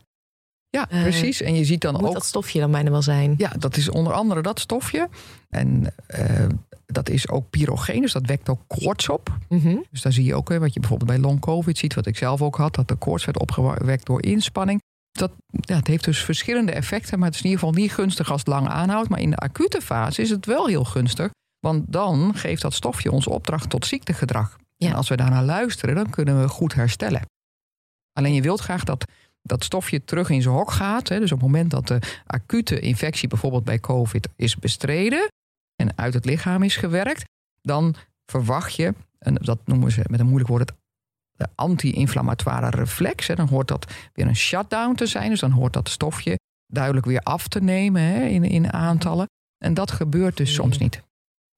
[0.71, 1.41] Ja, eh, precies.
[1.41, 2.13] En je ziet dan ook.
[2.13, 3.35] dat stofje dan bijna wel zijn?
[3.37, 5.09] Ja, dat is onder andere dat stofje.
[5.49, 6.47] En uh,
[6.87, 9.39] dat is ook pyrogeen, dus dat wekt ook koorts op.
[9.49, 9.77] Mhm.
[9.91, 12.43] Dus daar zie je ook wat je bijvoorbeeld bij long covid ziet, wat ik zelf
[12.43, 14.81] ook had, dat de koorts werd opgewekt door inspanning.
[15.11, 18.31] Dat, ja, het heeft dus verschillende effecten, maar het is in ieder geval niet gunstig
[18.31, 19.09] als het lang aanhoudt.
[19.09, 23.13] Maar in de acute fase is het wel heel gunstig, want dan geeft dat stofje
[23.13, 24.57] ons opdracht tot ziektegedrag.
[24.79, 27.23] En als we daarnaar luisteren, dan kunnen we goed herstellen.
[28.13, 29.05] Alleen je wilt graag dat
[29.43, 31.09] dat stofje terug in zijn hok gaat.
[31.09, 35.29] Hè, dus op het moment dat de acute infectie bijvoorbeeld bij COVID is bestreden,
[35.77, 37.25] en uit het lichaam is gewerkt,
[37.61, 37.95] dan
[38.27, 40.79] verwacht je, en dat noemen ze met een moeilijk woord, het
[41.41, 43.27] de anti-inflammatoire reflex.
[43.27, 45.31] Hè, dan hoort dat weer een shutdown te zijn.
[45.31, 49.29] Dus dan hoort dat stofje duidelijk weer af te nemen hè, in, in aantallen.
[49.65, 51.03] En dat gebeurt dus soms niet.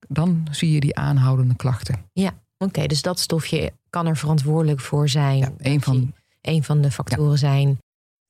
[0.08, 2.04] Dan zie je die aanhoudende klachten.
[2.12, 2.86] Ja, oké.
[2.86, 5.38] dus dat stofje kan er verantwoordelijk voor zijn.
[5.38, 7.78] Ja, een, van, een van de factoren zijn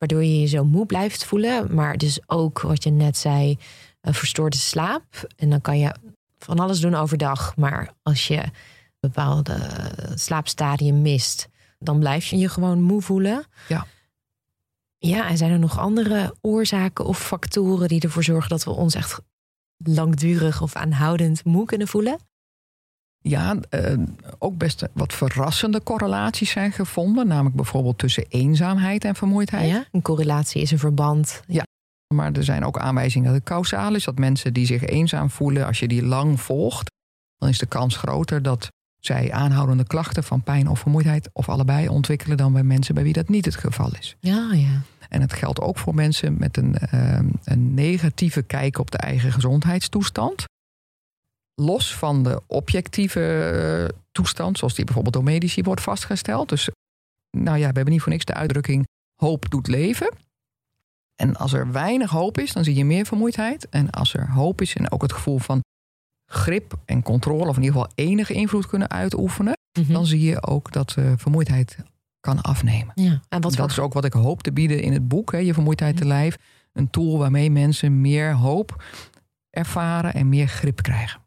[0.02, 1.74] waardoor je je zo moe blijft voelen.
[1.74, 3.58] Maar dus ook wat je net zei,
[4.00, 5.26] een verstoorde slaap.
[5.36, 5.94] En dan kan je
[6.38, 7.56] van alles doen overdag.
[7.56, 8.52] Maar als je een
[9.00, 9.58] bepaalde
[10.14, 11.48] slaapstadium mist,
[11.78, 13.44] dan blijf je je gewoon moe voelen.
[13.68, 13.86] Ja.
[14.98, 18.94] Ja, en zijn er nog andere oorzaken of factoren die ervoor zorgen dat we ons
[18.94, 19.20] echt
[19.76, 22.18] langdurig of aanhoudend moe kunnen voelen?
[23.22, 23.92] Ja, eh,
[24.38, 27.26] ook best wat verrassende correlaties zijn gevonden.
[27.26, 29.68] Namelijk bijvoorbeeld tussen eenzaamheid en vermoeidheid.
[29.68, 31.42] Ja, een correlatie is een verband.
[31.46, 31.64] Ja,
[32.14, 34.04] maar er zijn ook aanwijzingen dat het kausaal is.
[34.04, 36.90] Dat mensen die zich eenzaam voelen, als je die lang volgt,
[37.38, 41.88] dan is de kans groter dat zij aanhoudende klachten van pijn of vermoeidheid of allebei
[41.88, 44.16] ontwikkelen dan bij mensen bij wie dat niet het geval is.
[44.20, 44.80] Ja, ja.
[45.08, 49.32] En het geldt ook voor mensen met een, ehm, een negatieve kijk op de eigen
[49.32, 50.44] gezondheidstoestand.
[51.54, 56.48] Los van de objectieve eh, toestand, zoals die bijvoorbeeld door medici wordt vastgesteld.
[56.48, 56.68] Dus
[57.36, 58.86] nou ja, we hebben niet voor niks de uitdrukking
[59.20, 60.14] hoop doet leven.
[61.14, 63.68] En als er weinig hoop is, dan zie je meer vermoeidheid.
[63.68, 65.60] En als er hoop is en ook het gevoel van
[66.30, 69.92] grip en controle, of in ieder geval enige invloed kunnen uitoefenen, mhm.
[69.92, 71.76] dan zie je ook dat uh, vermoeidheid
[72.20, 72.92] kan afnemen.
[72.94, 73.20] Ja.
[73.28, 75.54] En wat dat is ook wat ik hoop te bieden in het boek, hè, Je
[75.54, 76.38] Vermoeidheid te Lijf.
[76.72, 78.84] Een tool waarmee mensen meer hoop
[79.50, 81.21] ervaren en meer grip krijgen.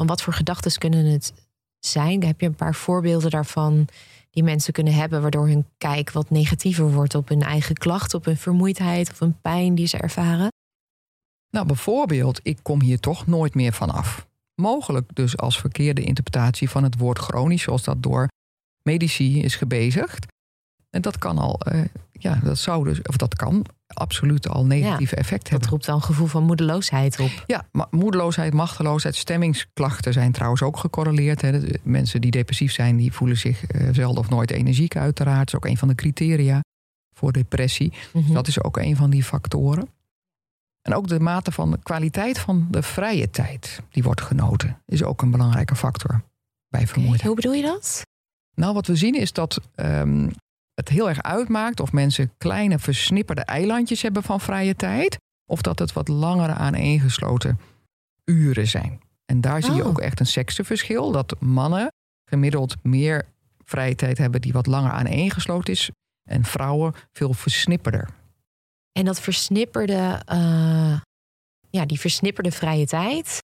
[0.00, 1.32] En wat voor gedachten kunnen het
[1.78, 2.24] zijn?
[2.24, 3.88] Heb je een paar voorbeelden daarvan
[4.30, 8.24] die mensen kunnen hebben, waardoor hun kijk wat negatiever wordt op hun eigen klacht, op
[8.24, 10.48] hun vermoeidheid of een pijn die ze ervaren?
[11.50, 14.26] Nou, bijvoorbeeld, ik kom hier toch nooit meer vanaf.
[14.54, 18.28] Mogelijk dus als verkeerde interpretatie van het woord chronisch, zoals dat door
[18.82, 20.26] medici is gebezigd.
[20.90, 25.14] En dat kan al, uh, ja, dat zou dus, of dat kan absoluut al negatieve
[25.14, 25.60] ja, effect hebben.
[25.60, 27.44] Dat roept al een gevoel van moedeloosheid op.
[27.46, 31.40] Ja, maar moedeloosheid, machteloosheid, stemmingsklachten zijn trouwens ook gecorreleerd.
[31.40, 31.60] Hè.
[31.82, 35.38] mensen die depressief zijn, die voelen zich uh, zelden of nooit energiek uiteraard.
[35.38, 36.60] Dat is ook een van de criteria
[37.14, 37.92] voor depressie.
[38.12, 38.32] Mhm.
[38.32, 39.88] Dat is ook een van die factoren.
[40.82, 45.02] En ook de mate van de kwaliteit van de vrije tijd die wordt genoten, is
[45.02, 46.22] ook een belangrijke factor
[46.68, 47.26] bij vermoeidheid.
[47.26, 48.02] Hoe bedoel je dat?
[48.54, 50.28] Nou, wat we zien is dat ehm,
[50.80, 55.16] het heel erg uitmaakt of mensen kleine versnipperde eilandjes hebben van vrije tijd,
[55.50, 57.58] of dat het wat langere aaneengesloten
[58.24, 59.00] uren zijn.
[59.26, 59.88] En daar zie je Oh.
[59.88, 61.10] ook echt een seksenverschil.
[61.12, 61.92] Dat mannen
[62.24, 63.26] gemiddeld meer
[63.64, 65.90] vrije tijd hebben die wat langer aaneengesloten is.
[66.28, 68.08] En vrouwen veel versnipperder.
[68.92, 71.00] En dat versnipperde, eh,
[71.70, 73.38] ja, die versnipperde vrije tijd,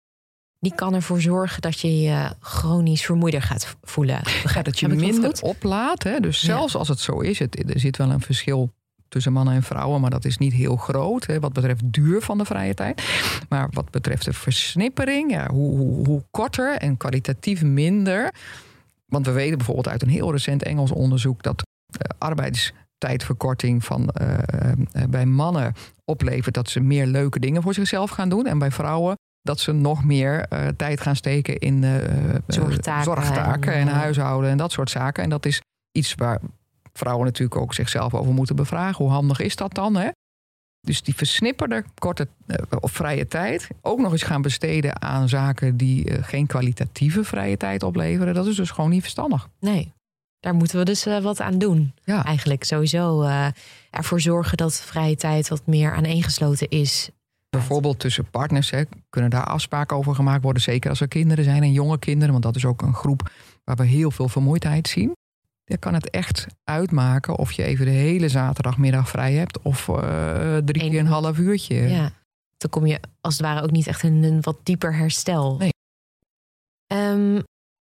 [0.63, 4.21] die kan ervoor zorgen dat je je chronisch vermoeider gaat voelen.
[4.53, 5.41] Ja, dat je minder goed?
[5.41, 6.03] oplaadt.
[6.03, 6.19] Hè?
[6.19, 6.47] Dus Ja.
[6.47, 8.69] zelfs als het zo is, het, er zit wel een verschil
[9.07, 12.37] tussen mannen en vrouwen, maar dat is niet heel groot hè, wat betreft duur van
[12.37, 13.03] de vrije tijd.
[13.49, 18.33] Maar wat betreft de versnippering, ja, hoe, hoe, hoe korter en kwalitatief minder.
[19.05, 24.37] Want we weten bijvoorbeeld uit een heel recent Engels onderzoek dat eh, arbeidstijdverkorting van, eh,
[24.71, 24.77] eh,
[25.09, 25.73] bij mannen
[26.05, 28.45] oplevert dat ze meer leuke dingen voor zichzelf gaan doen.
[28.45, 33.03] En bij vrouwen dat ze nog meer eh, tijd gaan steken in eh, eh, Zorgtaken
[33.03, 35.23] zorgtaken en, en huishouden en dat soort zaken.
[35.23, 36.39] En dat is iets waar
[36.93, 39.03] vrouwen natuurlijk ook zichzelf over moeten bevragen.
[39.03, 39.95] Hoe handig is dat dan?
[39.95, 40.09] Hè?
[40.79, 42.27] Dus die versnipperde korte
[42.79, 47.83] of vrije tijd ook nog eens gaan besteden aan zaken die geen kwalitatieve vrije tijd
[47.83, 48.33] opleveren.
[48.33, 49.49] Dat is dus gewoon niet verstandig.
[49.59, 49.93] Nee,
[50.39, 51.93] daar moeten we dus wat aan doen.
[52.03, 52.25] Ja.
[52.25, 53.21] Eigenlijk sowieso
[53.89, 57.09] ervoor zorgen dat vrije tijd wat meer aaneengesloten is.
[57.59, 60.61] Bijvoorbeeld tussen partners hè, kunnen daar afspraken over gemaakt worden.
[60.61, 62.31] Zeker als er kinderen zijn en jonge kinderen.
[62.31, 63.31] Want dat is ook een groep
[63.63, 65.15] waar we heel veel vermoeidheid zien.
[65.63, 69.61] Dan kan het echt uitmaken of je even de hele zaterdagmiddag vrij hebt.
[69.61, 71.75] Of eh, drie Eén keer een half uurtje.
[71.75, 72.11] Ja.
[72.57, 75.57] Dan kom je als het ware ook niet echt in een wat dieper herstel.
[75.57, 75.71] Nee.
[76.87, 77.41] Ehm,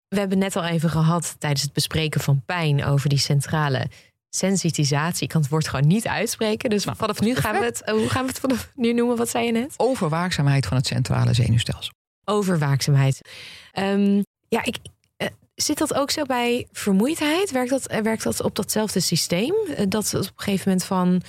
[0.07, 3.87] we hebben net al even gehad tijdens het bespreken van pijn over die centrale
[4.35, 5.23] sensitisatie.
[5.23, 6.69] Ik kan het woord gewoon niet uitspreken.
[6.69, 7.81] Dus Nou, vanaf nu gaan we het.
[7.83, 9.17] eh, Hoe gaan we het vanaf nu noemen?
[9.17, 9.73] Wat zei je net?
[9.77, 11.93] Overwaakzaamheid van het centrale zenuwstelsel.
[12.25, 13.21] Overwaakzaamheid.
[13.71, 14.77] Ehm, ja, ik,
[15.17, 17.51] eh, zit dat ook zo bij vermoeidheid?
[17.51, 19.53] Werkt dat, eh, werkt dat op datzelfde systeem?
[19.75, 21.21] Eh, dat op een gegeven moment van,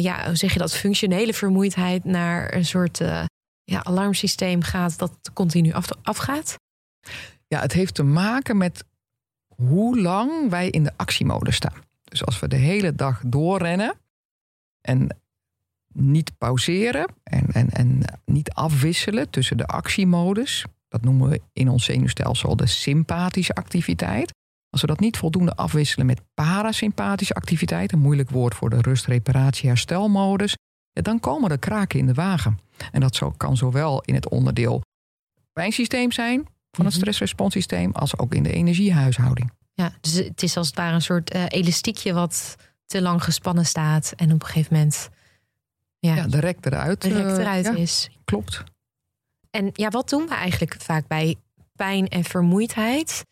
[0.00, 2.98] ja, hoe zeg je dat, functionele vermoeidheid naar een soort
[3.64, 6.54] ja, alarmsysteem gaat dat continu af, afgaat?
[7.48, 8.84] Ja, het heeft te maken met
[9.56, 11.84] hoe lang wij in de actiemodus staan.
[12.10, 13.94] Dus als we de hele dag doorrennen
[14.80, 15.16] en
[15.92, 21.84] niet pauzeren en, en, en niet afwisselen tussen de actiemodus, dat noemen we in ons
[21.84, 24.34] zenuwstelsel de sympathische activiteit.
[24.70, 29.06] Als we dat niet voldoende afwisselen met parasympathische activiteit, een moeilijk woord voor de rust,
[29.06, 30.56] reparatie, herstelmodus,
[30.92, 32.58] ja, dan komen er kraken in de wagen.
[32.92, 34.80] En dat zo, kan zowel in het onderdeel
[35.52, 37.02] pijnsysteem zijn van het Mhm.
[37.02, 39.52] stressresponssysteem, als ook in de energiehuishouding.
[39.76, 43.66] Ja, dus het is als het ware een soort eh, elastiekje wat te lang gespannen
[43.66, 45.08] staat en op een gegeven moment
[45.98, 47.00] ja, Ja, de rek eruit.
[47.02, 48.10] direct eh, eruit ja, is.
[48.24, 48.62] Klopt.
[49.50, 51.36] En ja, wat doen we eigenlijk vaak bij
[51.74, 53.24] pijn en vermoeidheid,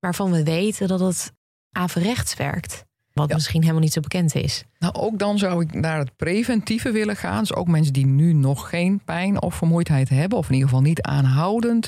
[0.00, 1.32] waarvan we weten dat het
[1.72, 2.84] averechts werkt?
[3.12, 3.34] Wat Ja.
[3.34, 4.64] misschien helemaal niet zo bekend is.
[4.78, 7.38] Nou, ook dan zou ik naar het preventieve willen gaan.
[7.38, 10.82] Dus ook mensen die nu nog geen pijn of vermoeidheid hebben, of in ieder geval
[10.84, 11.86] niet aanhoudend.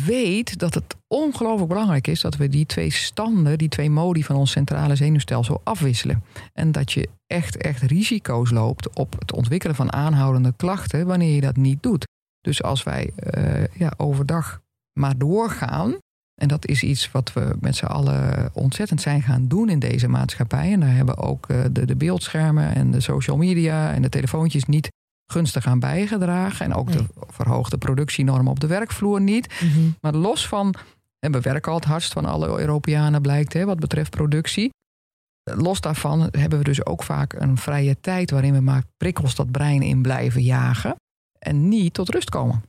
[0.00, 4.36] Weet dat het ongelooflijk belangrijk is dat we die twee standen, die twee modi van
[4.36, 6.22] ons centrale zenuwstelsel afwisselen.
[6.52, 11.40] En dat je echt, echt risico's loopt op het ontwikkelen van aanhoudende klachten wanneer je
[11.40, 12.06] dat niet doet.
[12.40, 14.60] Dus als wij eh, ja, overdag
[14.98, 15.96] maar doorgaan,
[16.40, 20.08] en dat is iets wat we met z'n allen ontzettend zijn gaan doen in deze
[20.08, 20.72] maatschappij.
[20.72, 24.64] En daar hebben ook eh, de, de beeldschermen en de social media en de telefoontjes
[24.64, 24.90] niet
[25.32, 26.66] gunstig aan bijgedragen.
[26.66, 26.96] En ook Nee.
[26.96, 29.54] de verhoogde productienormen op de werkvloer niet.
[30.00, 30.74] Maar los van,
[31.18, 34.70] en we werken al het hardst van alle Europeanen blijkt hè, wat betreft productie.
[35.44, 39.50] Los daarvan hebben we dus ook vaak een vrije tijd waarin we maar prikkels dat
[39.50, 40.94] brein in blijven jagen.
[41.38, 42.62] En niet tot rust komen.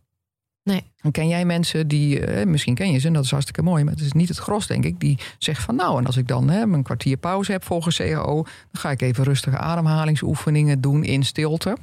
[0.63, 0.84] Nee.
[1.02, 3.84] En ken jij mensen die, eh, misschien ken je ze, en dat is hartstikke mooi,
[3.84, 6.28] maar het is niet het gros, denk ik, die zegt van nou, en als ik
[6.28, 11.04] dan hè, een kwartier pauze heb volgens CAO, dan ga ik even rustige ademhalingsoefeningen doen
[11.04, 11.78] in stilte.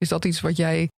[0.00, 0.88] Is dat iets wat jij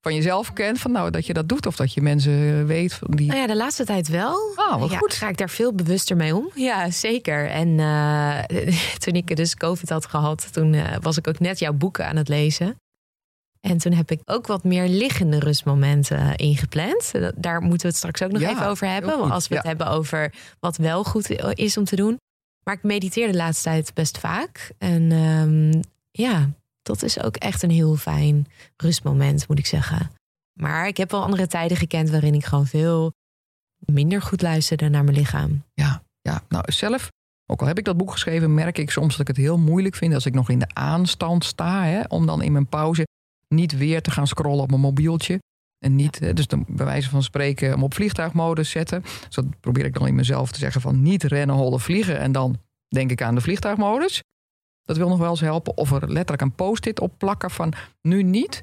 [0.00, 3.10] van jezelf kent, van nou, dat je dat doet, of dat je mensen weet van
[3.10, 3.26] die.
[3.26, 4.36] Nou ja, de laatste tijd wel.
[4.56, 5.14] Ah, wat ja, goed.
[5.14, 6.50] Ga ik daar veel bewuster mee om?
[6.54, 7.48] Ja, zeker.
[7.48, 8.38] En eh,
[9.04, 12.16] toen ik dus COVID had gehad, toen eh, was ik ook net jouw boeken aan
[12.16, 12.76] het lezen.
[13.60, 17.12] En toen heb ik ook wat meer liggende rustmomenten eh, ingepland.
[17.12, 19.30] Da- Daar moeten we het straks ook nog Ja, even over hebben.
[19.30, 19.68] Als we het ja.
[19.68, 22.16] hebben over wat wel goed is om te doen.
[22.64, 24.70] Maar ik mediteer de laatste tijd best vaak.
[24.78, 26.50] En ehm, ja,
[26.82, 30.10] dat is ook echt een heel fijn rustmoment, moet ik zeggen.
[30.52, 33.12] Maar ik heb wel andere tijden gekend waarin ik gewoon veel
[33.78, 35.62] minder goed luisterde naar mijn lichaam.
[35.74, 37.08] Ja, ja, nou zelf,
[37.46, 39.94] ook al heb ik dat boek geschreven, merk ik soms dat ik het heel moeilijk
[39.94, 43.06] vind als ik nog in de aanstand sta, hè, om dan in mijn pauze
[43.48, 45.38] niet weer te gaan scrollen op mijn mobieltje.
[45.84, 49.02] En niet, dus dan bij wijze van spreken, hem op vliegtuigmodus zetten.
[49.02, 52.18] Dus dat probeer ik dan in mezelf te zeggen van niet rennen, hollen, vliegen.
[52.18, 52.58] En dan
[52.88, 54.22] denk ik aan de vliegtuigmodus.
[54.84, 55.76] Dat wil nog wel eens helpen.
[55.76, 58.60] Of er letterlijk een post-it op plakken van nu niet.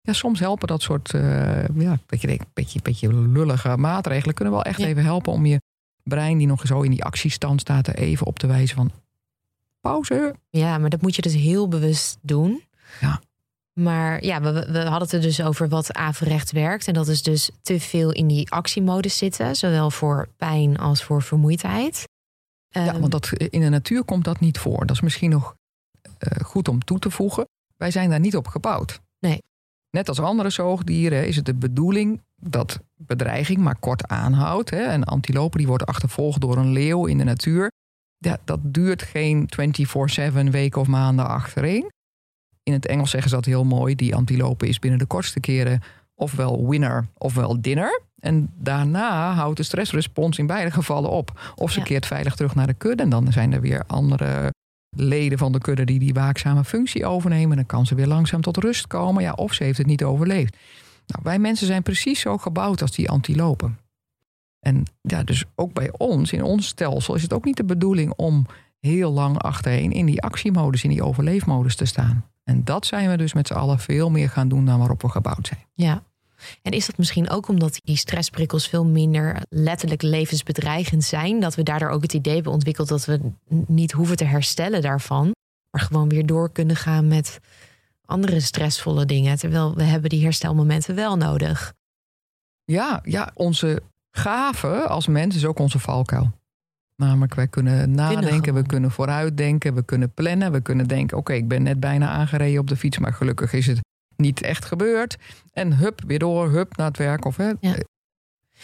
[0.00, 4.34] Ja, soms helpen dat soort uh, ja, beetje, beetje, beetje lullige maatregelen.
[4.34, 5.60] Kunnen wel echt even helpen om je
[6.02, 8.90] brein, die nog zo in die actiestand staat, er even op te wijzen van
[9.80, 10.34] pauze.
[10.50, 12.62] Ja, maar dat moet je dus heel bewust doen.
[13.00, 13.20] Ja.
[13.72, 16.88] Maar ja, we, we hadden het er dus over wat averechts werkt.
[16.88, 19.56] En dat is dus te veel in die actiemodus zitten.
[19.56, 22.08] Zowel voor pijn als voor vermoeidheid.
[22.68, 24.86] Ja, ehm, want dat, in de natuur komt dat niet voor.
[24.86, 25.56] Dat is misschien nog
[26.44, 27.48] goed om toe te voegen.
[27.76, 29.00] Wij zijn daar niet op gebouwd.
[29.18, 29.42] Nee.
[29.90, 34.70] Net als andere zoogdieren is het de bedoeling dat bedreiging maar kort aanhoudt.
[34.70, 34.92] Hè.
[34.92, 37.70] Een antilope die wordt achtervolgd door een leeuw in de natuur.
[38.18, 39.48] Ja, dat duurt geen
[40.40, 41.90] 24-7 weken of maanden achtereen.
[42.62, 43.94] In het Engels zeggen ze dat heel mooi.
[43.94, 45.82] Die antilope is binnen de kortste keren
[46.14, 48.02] ofwel winner ofwel dinner.
[48.18, 51.52] En daarna houdt de stressrespons in beide gevallen op.
[51.54, 53.02] Of ze keert veilig terug naar de kudde.
[53.02, 54.50] En dan zijn er weer andere
[54.96, 57.56] leden van de kudde die die waakzame functie overnemen.
[57.56, 59.22] Dan kan ze weer langzaam tot rust komen.
[59.22, 60.56] Ja, of ze heeft het niet overleefd.
[61.06, 63.78] Nou, wij mensen zijn precies zo gebouwd als die antilopen.
[64.60, 68.12] En ja, dus ook bij ons, in ons stelsel, is het ook niet de bedoeling
[68.16, 68.46] om
[68.80, 72.24] heel lang achterheen in die actiemodus, in die overleefmodus te staan.
[72.44, 75.08] En dat zijn we dus met z'n allen veel meer gaan doen dan waarop we
[75.08, 75.60] gebouwd zijn.
[75.74, 76.02] Ja.
[76.62, 81.62] En is dat misschien ook omdat die stressprikkels veel minder letterlijk levensbedreigend zijn, dat we
[81.62, 83.20] daardoor ook het idee hebben ontwikkeld dat we
[83.66, 85.34] niet hoeven te herstellen daarvan,
[85.70, 87.38] maar gewoon weer door kunnen gaan met
[88.04, 91.72] andere stressvolle dingen, terwijl we hebben die herstelmomenten wel nodig.
[92.64, 96.32] Ja, ja, onze gave als mens is ook onze valkuil.
[96.96, 101.48] Namelijk, wij kunnen nadenken, we kunnen vooruitdenken, we kunnen plannen, we kunnen denken: oké, ik
[101.48, 103.80] ben net bijna aangereden op de fiets, maar gelukkig is het
[104.22, 105.16] niet echt gebeurd.
[105.52, 107.24] En hup, weer door, hup naar het werk.
[107.24, 107.52] Of, hè,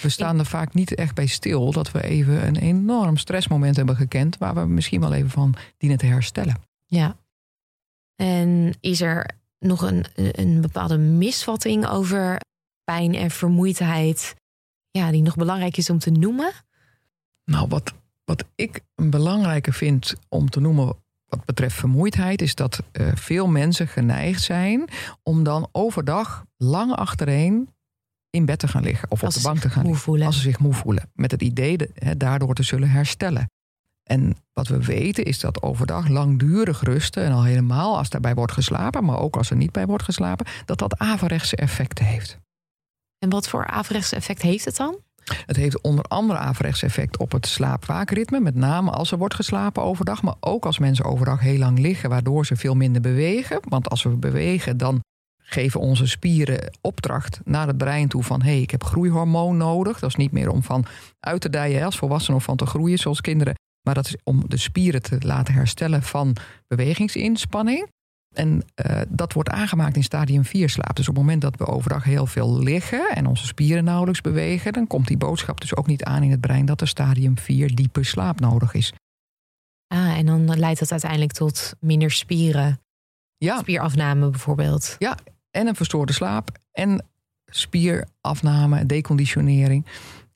[0.00, 3.96] We staan er vaak niet echt bij stil dat we even een enorm stressmoment hebben
[3.96, 6.56] gekend, waar we misschien wel even van dienen te herstellen.
[6.86, 7.16] Ja.
[8.16, 12.40] En is er nog een, een bepaalde misvatting over
[12.84, 14.34] pijn en vermoeidheid,
[14.90, 16.52] ja, die nog belangrijk is om te noemen?
[17.44, 17.92] Nou, wat,
[18.24, 20.96] wat ik een belangrijke vind om te noemen
[21.28, 24.88] wat betreft vermoeidheid, is dat uh, veel mensen geneigd zijn
[25.22, 27.68] om dan overdag lang achtereen
[28.30, 30.00] in bed te gaan liggen of op de bank te gaan liggen.
[30.00, 30.26] Voelen.
[30.26, 31.10] Als ze zich moe voelen.
[31.14, 33.50] Met het idee de, he, daardoor te zullen herstellen.
[34.02, 38.52] En wat we weten is dat overdag langdurig rusten, en al helemaal als daarbij wordt
[38.52, 42.38] geslapen, maar ook als er niet bij wordt geslapen, dat dat averechtse effecten heeft.
[43.18, 44.98] En wat voor averechtse effect heeft het dan?
[45.46, 48.40] Het heeft onder andere averechts effect op het slaapwaakritme.
[48.40, 50.22] Met name als er wordt geslapen overdag.
[50.22, 52.10] Maar ook als mensen overdag heel lang liggen.
[52.10, 53.60] Waardoor ze veel minder bewegen.
[53.68, 55.00] Want als we bewegen dan
[55.50, 59.98] geven onze spieren opdracht naar het brein toe van hé, hey, ik heb groeihormoon nodig.
[59.98, 60.84] Dat is niet meer om van
[61.20, 63.54] uit te dijen als volwassenen of van te groeien zoals kinderen.
[63.82, 67.88] Maar dat is om de spieren te laten herstellen van bewegingsinspanning.
[68.38, 70.96] En uh, dat wordt aangemaakt in stadium 4 slaap.
[70.96, 74.72] Dus op het moment dat we overdag heel veel liggen en onze spieren nauwelijks bewegen,
[74.72, 77.74] dan komt die boodschap dus ook niet aan in het brein dat er stadium 4
[77.74, 78.92] diepe slaap nodig is.
[79.86, 82.80] Ah, en dan leidt dat uiteindelijk tot minder spieren.
[83.36, 83.58] Ja.
[83.58, 84.96] Spierafname bijvoorbeeld.
[84.98, 85.16] Ja,
[85.50, 87.04] en een verstoorde slaap en
[87.46, 89.86] spierafname, deconditionering.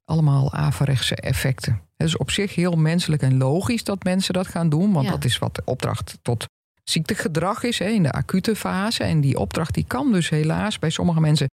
[0.05, 1.81] Allemaal averechtse effecten.
[1.97, 5.11] Het is op zich heel menselijk en logisch dat mensen dat gaan doen, want ja.
[5.11, 6.47] dat is wat de opdracht tot
[6.83, 9.05] ziektegedrag is hè, in de acute fase.
[9.05, 11.51] En die opdracht die kan dus helaas bij sommige mensen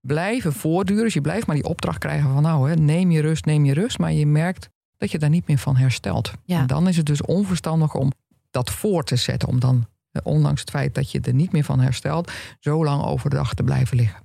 [0.00, 1.04] blijven voortduren.
[1.04, 3.74] Dus je blijft maar die opdracht krijgen van nou, hè, neem je rust, neem je
[3.74, 3.98] rust.
[3.98, 6.32] Maar je merkt dat je daar niet meer van herstelt.
[6.44, 6.60] Ja.
[6.60, 8.12] En dan is het dus onverstandig om
[8.50, 9.48] dat voor te zetten.
[9.48, 9.86] Om dan,
[10.22, 13.96] ondanks het feit dat je er niet meer van herstelt, zo lang overdag te blijven
[13.96, 14.22] liggen.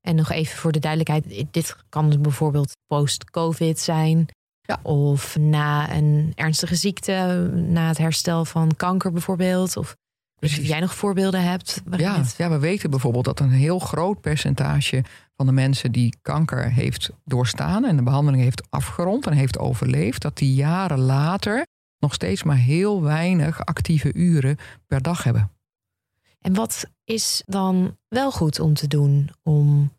[0.00, 4.28] En nog even voor de duidelijkheid, dit kan dus bijvoorbeeld post-COVID zijn.
[4.66, 4.78] Ja.
[4.82, 9.76] Of na een ernstige ziekte, na het herstel van kanker bijvoorbeeld.
[9.76, 9.96] Of
[10.40, 11.82] als jij nog voorbeelden hebt.
[11.96, 12.34] Ja, het...
[12.36, 15.04] ja, we weten bijvoorbeeld dat een heel groot percentage
[15.36, 20.22] van de mensen die kanker heeft doorstaan en de behandeling heeft afgerond en heeft overleefd,
[20.22, 21.66] dat die jaren later
[21.98, 24.56] nog steeds maar heel weinig actieve uren
[24.86, 25.50] per dag hebben.
[26.40, 29.92] En wat is dan wel goed om te doen om,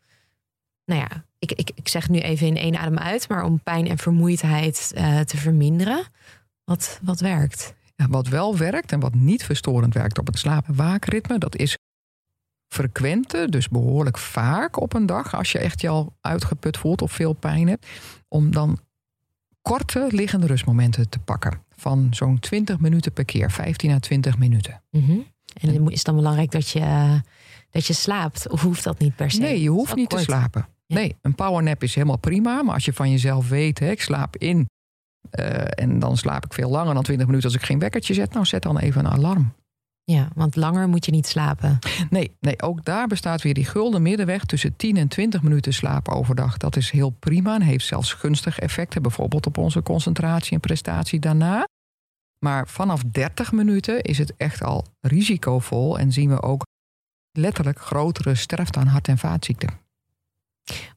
[0.86, 3.87] nou ja, ik, ik, ik zeg nu even in één adem uit, maar om pijn
[3.87, 6.03] en vermoeidheid uh, te verminderen.
[6.63, 7.73] Wat, wat werkt?
[7.95, 11.77] Ja, wat wel werkt en wat niet verstorend werkt op het slapen-waakritme, dat is
[12.67, 17.11] frequente, dus behoorlijk vaak op een dag, als je echt je al uitgeput voelt of
[17.11, 17.87] veel pijn hebt,
[18.27, 18.79] om dan
[19.61, 21.61] korte liggende rustmomenten te pakken.
[21.77, 24.81] Van zo'n 20 minuten per keer, 15 à 20 minuten.
[24.91, 25.25] Mm -hmm.
[25.53, 27.21] En is het dan belangrijk dat je
[27.69, 28.49] dat je slaapt?
[28.49, 29.39] Of hoeft dat niet per se?
[29.39, 30.67] Nee, je hoeft niet te slapen.
[30.88, 32.63] Nee, een powernap is helemaal prima.
[32.63, 34.65] Maar als je van jezelf weet, hè, ik slaap in.
[35.29, 38.33] eh, en dan slaap ik veel langer dan 20 minuten als ik geen wekkertje zet.
[38.33, 39.53] Nou, zet dan even een alarm.
[40.03, 41.79] Ja, want langer moet je niet slapen.
[42.09, 46.07] Nee, nee, ook daar bestaat weer die gulden middenweg tussen 10 en 20 minuten slaap
[46.09, 46.57] overdag.
[46.57, 51.19] Dat is heel prima en heeft zelfs gunstige effecten, bijvoorbeeld op onze concentratie en prestatie
[51.19, 51.67] daarna.
[52.39, 56.63] Maar vanaf 30 minuten is het echt al risicovol en zien we ook
[57.31, 59.69] letterlijk grotere sterfte aan hart- en vaatziekten.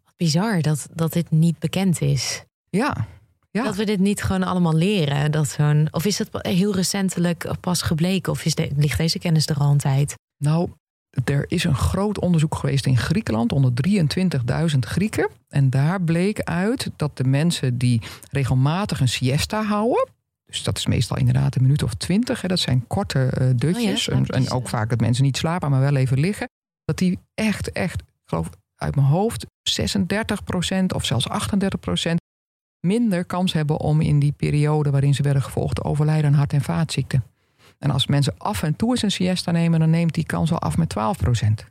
[0.05, 2.45] Wat bizar dat, dat dit niet bekend is.
[2.71, 3.07] Ja,
[3.51, 3.63] ja.
[3.65, 5.31] Dat we dit niet gewoon allemaal leren.
[5.31, 8.33] Dat zo'n, of is dat heel recentelijk pas gebleken?
[8.33, 10.15] Of is de, ligt deze kennis er al een tijd?
[10.37, 10.71] Nou,
[11.25, 15.29] er is een groot onderzoek geweest in Griekenland onder 23.000 Grieken.
[15.49, 20.09] En daar bleek uit dat de mensen die regelmatig een siesta houden.
[20.47, 22.41] Dus dat is meestal inderdaad een minuut of twintig.
[22.41, 24.09] Dat zijn korte eh, dutjes.
[24.09, 26.49] Oh ja, en, en ook vaak dat mensen niet slapen, maar wel even liggen.
[26.85, 32.15] Dat die echt, echt, ik geloof uit mijn hoofd, 36% of zelfs 38%
[32.87, 36.53] minder kans hebben om in die periode waarin ze werden gevolgd te overlijden aan hart-
[36.53, 37.25] en vaatziekten.
[37.79, 40.59] En als mensen af en toe eens een siesta nemen, dan neemt die kans al
[40.59, 41.65] af met 12 procent.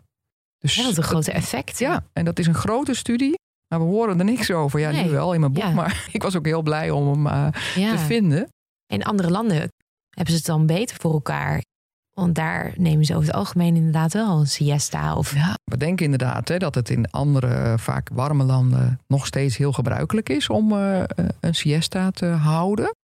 [0.57, 1.79] Dus Ja, dat is een grote effect.
[1.79, 3.33] ja, en dat is een grote studie.
[3.67, 4.79] Maar we horen er niks over.
[4.79, 5.03] Ja, Nee.
[5.03, 5.63] nu wel in mijn boek.
[5.63, 5.69] Ja.
[5.71, 7.91] Maar ik was ook heel blij om hem eh, Ja.
[7.91, 8.47] te vinden.
[8.93, 11.61] In andere landen hebben ze het dan beter voor elkaar.
[12.19, 15.15] Want daar nemen ze over het algemeen inderdaad wel een siesta.
[15.15, 19.25] Of Ja, we denken inderdaad hè, dat het in andere, eh, vaak warme landen, nog
[19.25, 21.07] steeds heel gebruikelijk is om eh, eh,
[21.39, 22.95] een siesta te houden.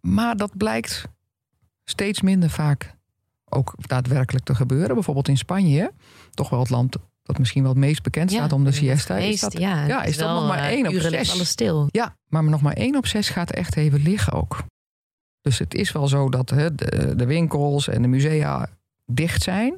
[0.00, 1.08] Maar dat blijkt
[1.84, 2.94] steeds minder vaak
[3.48, 4.94] ook daadwerkelijk te gebeuren.
[4.94, 5.92] Bijvoorbeeld in Spanje,
[6.30, 9.16] toch wel het land dat misschien wel het meest bekend staat om de siesta.
[9.16, 11.32] Is Geweest, dat, ja, ja, het is dat nog maar één op zes?
[11.32, 11.88] alles stil.
[11.90, 14.64] Ja, maar nog maar één op zes gaat echt even liggen ook.
[15.42, 18.68] Dus het is wel zo dat hè, de, de winkels en de musea
[19.06, 19.76] dicht zijn.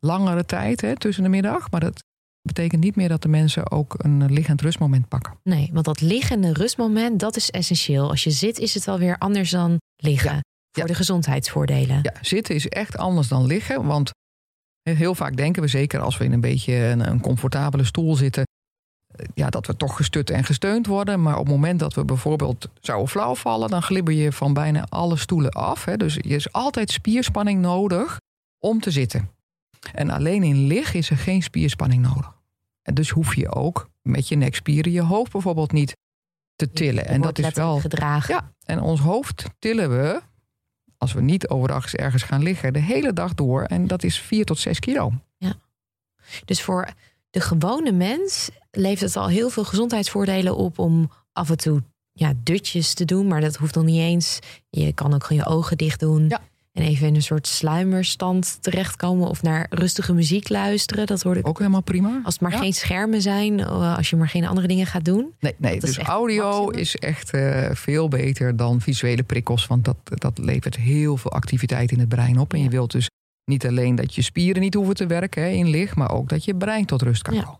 [0.00, 1.70] Langere tijd hè, tussen de middag.
[1.70, 2.04] Maar dat
[2.42, 5.38] betekent niet meer dat de mensen ook een liggend rustmoment pakken.
[5.42, 8.08] Nee, want dat liggende rustmoment, dat is essentieel.
[8.08, 10.40] Als je zit, is het alweer anders dan liggen.
[10.70, 10.84] Voor Ja.
[10.88, 11.98] de gezondheidsvoordelen.
[12.02, 13.86] Ja, zitten is echt anders dan liggen.
[13.86, 14.10] Want
[14.82, 18.44] heel vaak denken we, zeker als we in een beetje een, een comfortabele stoel zitten,
[19.34, 21.22] ja, dat we toch gestut en gesteund worden.
[21.22, 24.86] Maar op het moment dat we bijvoorbeeld zouden flauw vallen, dan glibber je van bijna
[24.88, 25.84] alle stoelen af.
[25.84, 25.96] Hè.
[25.96, 28.20] Dus er is altijd spierspanning nodig
[28.58, 29.30] om te zitten.
[29.92, 32.32] En alleen in liggen is er geen spierspanning nodig.
[32.82, 35.96] En dus hoef je ook met je nekspieren je hoofd bijvoorbeeld niet
[36.56, 37.06] te tillen.
[37.06, 37.78] En dat is wel.
[37.78, 38.34] gedragen.
[38.34, 40.20] Ja, en ons hoofd tillen we,
[40.96, 43.62] als we niet overdag ergens gaan liggen, de hele dag door.
[43.62, 45.12] En dat is 4 tot 6 kilo.
[46.44, 46.88] Dus voor
[47.30, 52.32] de gewone mens levert het al heel veel gezondheidsvoordelen op om af en toe ja,
[52.42, 53.26] dutjes te doen.
[53.26, 54.38] Maar dat hoeft nog niet eens.
[54.70, 56.28] Je kan ook gewoon je ogen dicht doen.
[56.28, 56.40] Ja.
[56.72, 59.28] En even in een soort sluimerstand terechtkomen.
[59.28, 61.06] Of naar rustige muziek luisteren.
[61.06, 61.48] Dat ik.
[61.48, 62.20] Ook helemaal prima.
[62.24, 62.58] Als het maar Ja.
[62.58, 63.60] geen schermen zijn.
[63.60, 65.34] eh, Als je maar geen andere dingen gaat doen.
[65.40, 66.78] Nee, nee is dus audio maximum.
[66.80, 69.66] is echt eh, veel beter dan visuele prikkels.
[69.66, 72.52] Want dat, dat levert heel veel activiteit in het brein op.
[72.52, 72.64] En Ja.
[72.64, 73.08] je wilt dus
[73.50, 76.44] niet alleen dat je spieren niet hoeven te werken hè, in licht, maar ook dat
[76.44, 77.42] je brein tot rust kan Ja.
[77.42, 77.58] komen.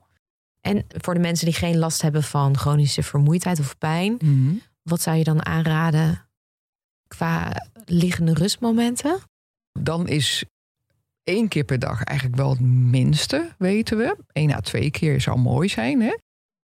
[0.60, 4.16] En voor de mensen die geen last hebben van chronische vermoeidheid of pijn.
[4.20, 4.54] Mhm.
[4.82, 6.26] Wat zou je dan aanraden
[7.08, 7.52] qua
[7.84, 9.18] liggende rustmomenten?
[9.78, 10.44] Dan is
[11.24, 14.16] één keer per dag eigenlijk wel het minste, weten we.
[14.32, 16.00] Eén à twee keer zou mooi zijn.
[16.00, 16.16] Hè?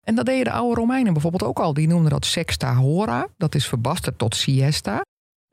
[0.06, 1.74] En dat deden de oude Romeinen bijvoorbeeld ook al.
[1.74, 3.28] Die noemden dat sexta hora.
[3.38, 5.02] Dat is verbasterd tot siesta.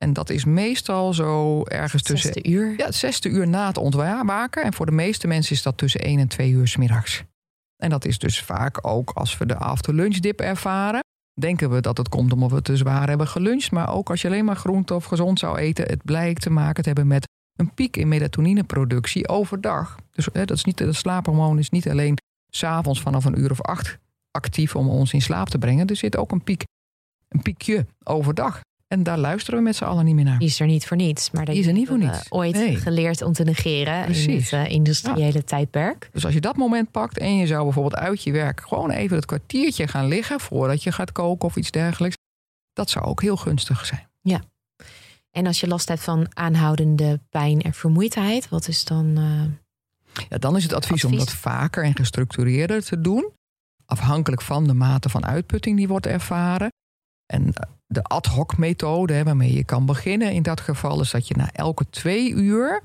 [0.04, 2.74] En dat is meestal zo ergens tussen Zesde uur.
[2.76, 4.62] Ja, het zesde uur na het ontwaken.
[4.62, 7.24] En voor de meeste mensen is dat tussen 1 en 2 uur 's middags.
[7.76, 11.00] En dat is dus vaak ook als we de afterlunchdip ervaren.
[11.40, 13.70] Denken we dat het komt omdat we te zwaar hebben geluncht.
[13.70, 15.86] Maar ook als je alleen maar groente of gezond zou eten.
[15.86, 19.96] Het blijkt te maken te hebben met een piek in melatonineproductie overdag.
[20.10, 22.16] Dus hè, dat, is niet, dat slaaphormoon is niet alleen
[22.50, 23.98] s'avonds vanaf een uur of acht
[24.30, 25.86] actief om ons in slaap te brengen.
[25.86, 26.64] Er zit ook een piek,
[27.28, 28.60] een piekje overdag.
[28.92, 30.38] En daar luisteren we met z'n allen niet meer naar.
[30.38, 31.30] Die is er niet voor niets.
[31.30, 32.26] Maar Die is er niet voor niets.
[32.30, 32.76] ooit Nee.
[32.76, 36.08] geleerd om te negeren in het eh, industriële tijdperk.
[36.12, 39.16] Dus als je dat moment pakt en je zou bijvoorbeeld uit je werk gewoon even
[39.16, 42.16] het kwartiertje gaan liggen voordat je gaat koken of iets dergelijks,
[42.72, 44.08] dat zou ook heel gunstig zijn.
[45.30, 49.16] En als je last hebt van aanhoudende pijn en vermoeidheid, wat is dan.
[49.16, 53.30] eh, Ja, dan is het advies, om dat vaker en gestructureerder te doen,
[53.84, 56.68] afhankelijk van de mate van uitputting die wordt ervaren.
[57.30, 61.10] En eh, de ad hoc methode hè, waarmee je kan beginnen in dat geval is
[61.10, 62.82] dat je na elke twee uur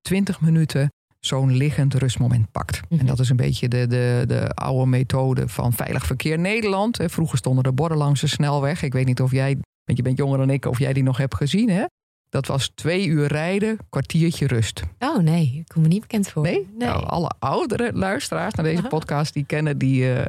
[0.00, 2.80] 20 minuten zo'n liggend rustmoment pakt.
[2.88, 3.00] Mhm.
[3.00, 6.98] En dat is een beetje de, de, de oude methode van Veilig Verkeer Nederland.
[7.04, 8.82] Vroeger stonden er borden langs de snelweg.
[8.82, 11.16] Ik weet niet of jij, want je bent jonger dan ik, of jij die nog
[11.16, 11.70] hebt gezien.
[11.70, 11.84] Hè?
[12.28, 14.82] Dat was twee uur rijden, kwartiertje rust.
[14.98, 16.42] Oh nee, ik kom me niet bekend voor.
[16.42, 16.68] Nee?
[16.78, 20.24] Nou, alle oudere luisteraars naar deze podcast, die kennen die, uh,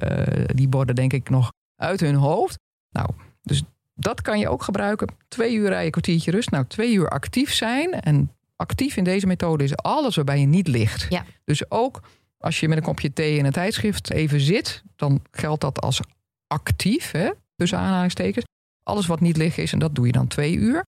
[0.45, 2.59] die borden denk ik nog uit hun hoofd.
[2.89, 3.09] Nou,
[3.41, 3.63] dus
[3.93, 5.07] dat kan je ook gebruiken.
[5.27, 6.51] Twee uur rijden, kwartiertje rust.
[6.51, 7.91] Nou, twee uur actief zijn.
[7.93, 11.05] En actief in deze methode is alles waarbij je niet ligt.
[11.09, 11.25] Ja.
[11.43, 12.01] Dus ook
[12.37, 15.99] als je met een kopje thee in een tijdschrift even zit, dan geldt dat als
[16.47, 18.45] actief, hè, tussen aanhalingstekens.
[18.83, 20.85] Alles wat niet liggen is, en dat doe je dan twee uur.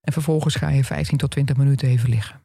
[0.00, 2.40] En vervolgens ga je 15 tot 20 minuten even liggen.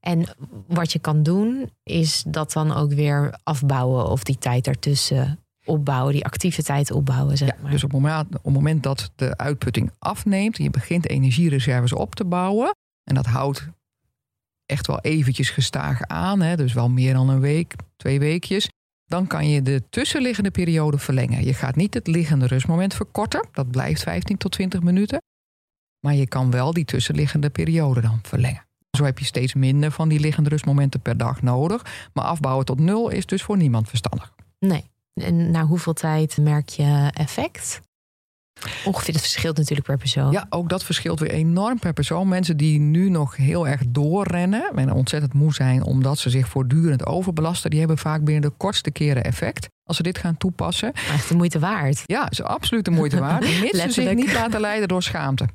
[0.00, 0.36] En
[0.66, 5.38] wat je kan doen, is dat dan ook weer afbouwen of die tijd daartussen
[5.70, 7.36] opbouwen, die actieve tijd opbouwen.
[7.36, 7.70] Zeg maar.
[7.70, 11.92] dus op het, moment, op het moment dat de uitputting afneemt en je begint energiereserves
[11.92, 13.68] op te bouwen, en dat houdt
[14.66, 18.68] echt wel eventjes gestaag aan, hè, dus wel meer dan een week, twee weekjes,
[19.06, 21.44] dan kan je de tussenliggende periode verlengen.
[21.44, 25.22] Je gaat niet het liggende rustmoment verkorten, dat blijft 15 tot 20 minuten.
[26.00, 28.64] Maar je kan wel die tussenliggende periode dan verlengen.
[28.90, 32.08] Zo heb je steeds minder van die liggende rustmomenten per dag nodig.
[32.12, 34.32] Maar afbouwen tot nul is dus voor niemand verstandig.
[34.58, 34.90] Nee.
[35.22, 37.80] En na hoeveel tijd merk je effect?
[38.84, 40.32] Ongeveer, het verschilt natuurlijk per persoon.
[40.32, 42.28] Ja, ook dat verschilt weer enorm per persoon.
[42.28, 47.06] Mensen die nu nog heel erg doorrennen en ontzettend moe zijn omdat ze zich voortdurend
[47.06, 49.68] overbelasten, die hebben vaak binnen de kortste keren effect.
[49.84, 50.92] Als ze dit gaan toepassen.
[50.92, 52.02] echt de moeite waard.
[52.06, 53.40] Ja, is absoluut de moeite waard.
[53.60, 55.48] Mits ze zich niet laten leiden door schaamte.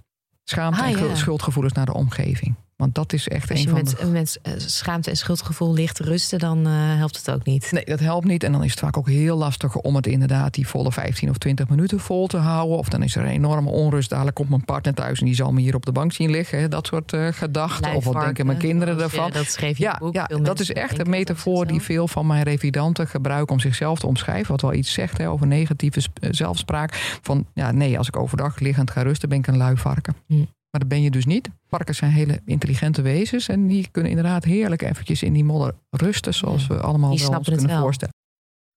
[0.44, 2.56] Schaamte ah, en schuldgevoelens naar de omgeving.
[2.76, 4.06] Want dat is echt Als een je van met, de...
[4.06, 7.72] met eh, schaamte en schuldgevoel ligt te rusten, dan uh, helpt het ook niet.
[7.72, 8.44] Nee, dat helpt niet.
[8.44, 11.38] En dan is het vaak ook heel lastig om het inderdaad die volle 15 of
[11.38, 12.78] 20 minuten vol te houden.
[12.78, 14.10] Of dan is er een enorme onrust.
[14.10, 16.70] Dadelijk komt mijn partner thuis en die zal me hier op de bank zien liggen.
[16.70, 17.94] Dat soort uh, gedachten.
[17.94, 19.32] Of wat denken mijn kinderen ervan?
[19.32, 20.14] dat schreef je ja, boek.
[20.14, 24.08] Ja, dat is echt een metafoor die veel van mijn revidanten gebruiken om zichzelf te
[24.08, 24.52] omschrijven.
[24.52, 26.94] Wat wel iets zegt hè, over negatieve zelfspraak.
[27.22, 30.16] Van ja, nee, als ik overdag liggend ga rusten, ben ik een lui varken.
[30.28, 30.44] Hm.
[30.76, 31.50] Maar dat ben je dus niet.
[31.68, 33.48] Varkens zijn hele intelligente wezens.
[33.48, 36.34] En die kunnen inderdaad heerlijk eventjes in die modder rusten.
[36.34, 37.82] Zoals we allemaal die wel ons kunnen wel.
[37.82, 38.14] voorstellen.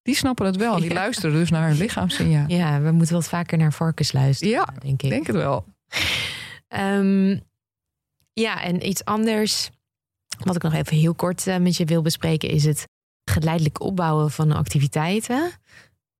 [0.01, 0.79] Die snappen het wel.
[0.79, 2.47] Die luisteren dus naar hun lichaamssignaal.
[2.47, 4.53] Ja, we moeten wat vaker naar varkens luisteren.
[4.53, 5.09] Ja, denk ik.
[5.09, 5.65] denk het wel.
[6.67, 7.41] Um,
[8.33, 9.69] ja, en iets anders.
[10.43, 12.49] Wat ik nog even heel kort uh, met je wil bespreken.
[12.49, 12.87] Is het
[13.23, 15.51] geleidelijk opbouwen van activiteiten.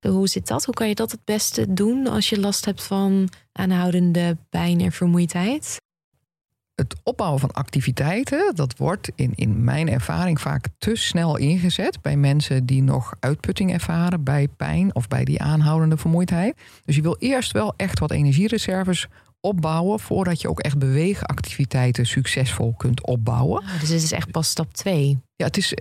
[0.08, 0.66] Hoe zit dat?
[0.66, 4.92] Hoe kan je dat het beste doen als je last hebt van aanhoudende pijn en
[4.92, 5.78] vermoeidheid?
[6.76, 12.18] Het opbouwen van activiteiten, dat wordt in, in mijn ervaring vaak te snel ingezet bij
[12.18, 16.58] mensen die nog uitputting ervaren bij pijn of bij die aanhoudende vermoeidheid.
[16.86, 19.08] Dus je wil eerst wel echt wat energiereserves
[19.42, 23.64] opbouwen voordat je ook echt beweegactiviteiten succesvol kunt opbouwen.
[23.64, 25.20] Ah, dus dit is echt pas stap 2.
[25.36, 25.74] Ja, het is,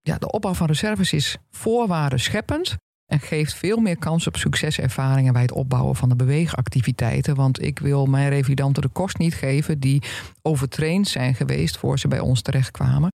[0.00, 2.76] ja, de opbouw van reserves is voorwaarden scheppend
[3.08, 7.34] en geeft veel meer kans op succeservaringen bij het opbouwen van de beweegactiviteiten.
[7.34, 10.02] Want ik wil mijn revidanten de kost niet geven die
[10.42, 13.12] overtraind zijn geweest voor ze bij ons terechtkwamen.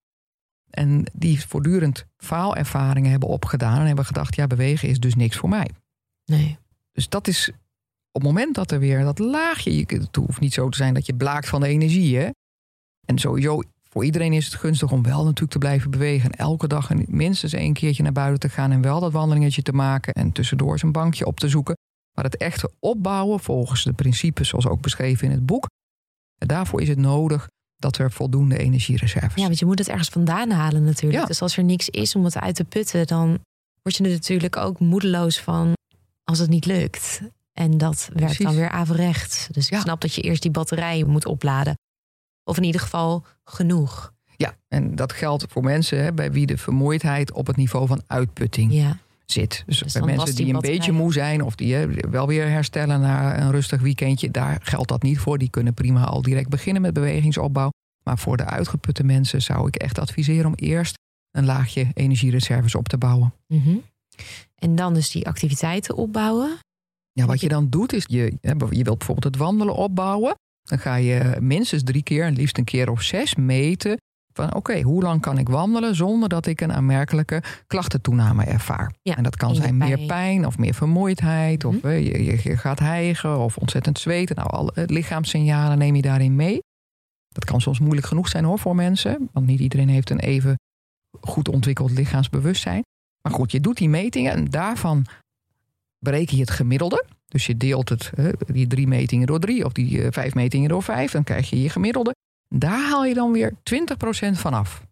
[0.71, 5.49] En die voortdurend faalervaringen hebben opgedaan en hebben gedacht: ja, bewegen is dus niks voor
[5.49, 5.71] mij.
[6.25, 6.59] Nee.
[6.93, 7.49] Dus dat is
[8.11, 9.85] op het moment dat er weer dat laagje.
[9.87, 12.17] Het hoeft niet zo te zijn dat je blaakt van de energie.
[12.19, 12.29] Hè?
[13.07, 13.63] En sowieso
[13.95, 16.31] voor iedereen is het gunstig om wel natuurlijk te blijven bewegen.
[16.31, 19.73] En elke dag minstens één keertje naar buiten te gaan en wel dat wandelingetje te
[19.73, 20.13] maken.
[20.13, 21.77] En tussendoor eens een bankje op te zoeken.
[22.15, 25.69] Maar het echte opbouwen volgens de principes zoals ook beschreven in het boek.
[26.39, 30.51] Daarvoor is het nodig dat er voldoende energiereserves Ja, want je moet het ergens vandaan
[30.51, 31.27] halen natuurlijk.
[31.27, 33.29] Dus als er niks is om het uit te putten, dan
[33.83, 35.73] word je er natuurlijk ook moedeloos van
[36.25, 37.21] als het niet lukt.
[37.53, 39.49] En dat werkt dan weer averechts.
[39.51, 41.75] Dus ik snap dat je eerst die batterij moet opladen.
[42.45, 44.13] Of in ieder geval genoeg.
[44.37, 48.03] Ja, en dat geldt voor mensen hè, bij wie de vermoeidheid op het niveau van
[48.07, 48.99] uitputting ja.
[49.27, 49.63] zit.
[49.67, 53.01] Dus, dus bij mensen die, een beetje moe zijn of die hè, wel weer herstellen
[53.01, 55.39] na een rustig weekendje, daar geldt dat niet voor.
[55.39, 57.71] Die kunnen prima al direct beginnen met bewegingsopbouw.
[58.03, 60.95] Maar voor de uitgeputte mensen zou ik echt adviseren om eerst
[61.31, 63.35] een laagje energiereserves op te bouwen.
[63.47, 63.83] Mm
[64.55, 66.59] En dan dus die activiteiten opbouwen.
[67.13, 70.35] Ja, wat je dan doet is, je, je wilt bijvoorbeeld het wandelen opbouwen.
[70.69, 73.99] Dan ga je minstens drie keer, en liefst een keer of zes, meten
[74.35, 78.95] van oké, hoe lang kan ik wandelen zonder dat ik een aanmerkelijke klachtentoename ervaar.
[79.03, 81.89] Ja, en dat kan zijn meer pijn of meer vermoeidheid, of mhm.
[81.89, 84.37] je, je, gaat hijgen of ontzettend zweten.
[84.37, 86.63] Nou, alle lichaamssignalen neem je daarin mee.
[87.29, 90.59] Dat kan soms moeilijk genoeg zijn hoor voor mensen, want niet iedereen heeft een even
[91.21, 92.83] goed ontwikkeld lichaamsbewustzijn.
[93.23, 95.07] Maar goed, je doet die metingen en daarvan
[95.99, 97.05] bereken je het gemiddelde.
[97.35, 98.11] Dus je deelt het,
[98.47, 101.11] die drie metingen door drie of die eh, vijf metingen door vijf.
[101.11, 102.15] Dan krijg je je gemiddelde.
[102.49, 103.55] Daar haal je dan weer 20%
[104.33, 104.83] van af.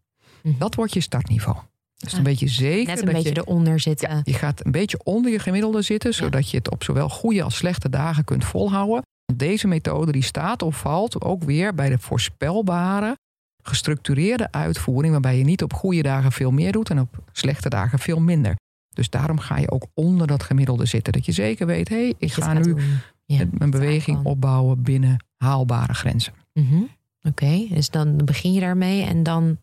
[0.42, 0.58] Mhm.
[0.58, 1.56] Dat wordt je startniveau.
[1.94, 2.94] Dus een beetje zeker.
[2.94, 4.08] Net een beetje je, eronder zitten.
[4.08, 7.42] Ja, je gaat een beetje onder je gemiddelde zitten, zodat je het op zowel goede
[7.42, 9.02] als slechte dagen kunt volhouden.
[9.34, 13.16] Deze methode die staat of valt ook weer bij de voorspelbare,
[13.62, 17.98] gestructureerde uitvoering, waarbij je niet op goede dagen veel meer doet en op slechte dagen
[17.98, 18.54] veel minder.
[18.94, 21.12] Dus daarom ga je ook onder dat gemiddelde zitten.
[21.12, 22.76] Dat je zeker weet, hé, hey, ik ga nu
[23.24, 26.32] ja, mijn beweging opbouwen binnen haalbare grenzen.
[26.52, 26.88] Mm
[27.28, 29.58] Oké, dus dan begin je daarmee en dan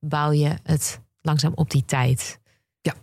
[0.00, 2.40] bouw je het langzaam op die tijd.
[2.80, 2.94] Ja,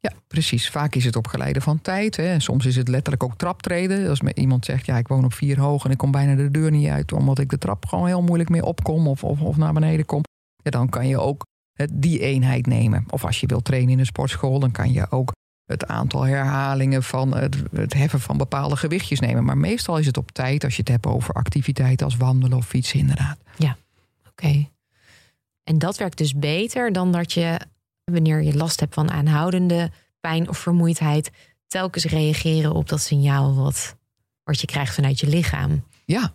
[0.00, 0.70] ja precies.
[0.70, 2.16] Vaak is het op geleide van tijd.
[2.16, 2.40] Hè.
[2.40, 4.08] Soms is het letterlijk ook traptreden.
[4.08, 6.70] Als iemand zegt, ja, ik woon op vier hoog en ik kom bijna de deur
[6.70, 9.72] niet uit, omdat ik de trap gewoon heel moeilijk mee opkom of, of, of naar
[9.72, 10.22] beneden kom.
[10.62, 11.46] Ja, dan kan je ook
[11.92, 13.04] die eenheid nemen.
[13.10, 15.32] Of als je wilt trainen in een sportschool, dan kan je ook
[15.64, 19.44] het aantal herhalingen van het, het, heffen van bepaalde gewichtjes nemen.
[19.44, 22.66] Maar meestal is het op tijd als je het hebt over activiteiten als wandelen of
[22.66, 23.38] fietsen, inderdaad.
[23.56, 23.76] Ja,
[24.28, 24.68] oké.
[25.64, 27.60] En dat werkt dus beter dan dat je,
[28.04, 31.30] wanneer je last hebt van aanhoudende pijn of vermoeidheid,
[31.66, 33.96] telkens reageren op dat signaal wat,
[34.44, 35.84] wat je krijgt vanuit je lichaam.
[36.04, 36.32] Ja,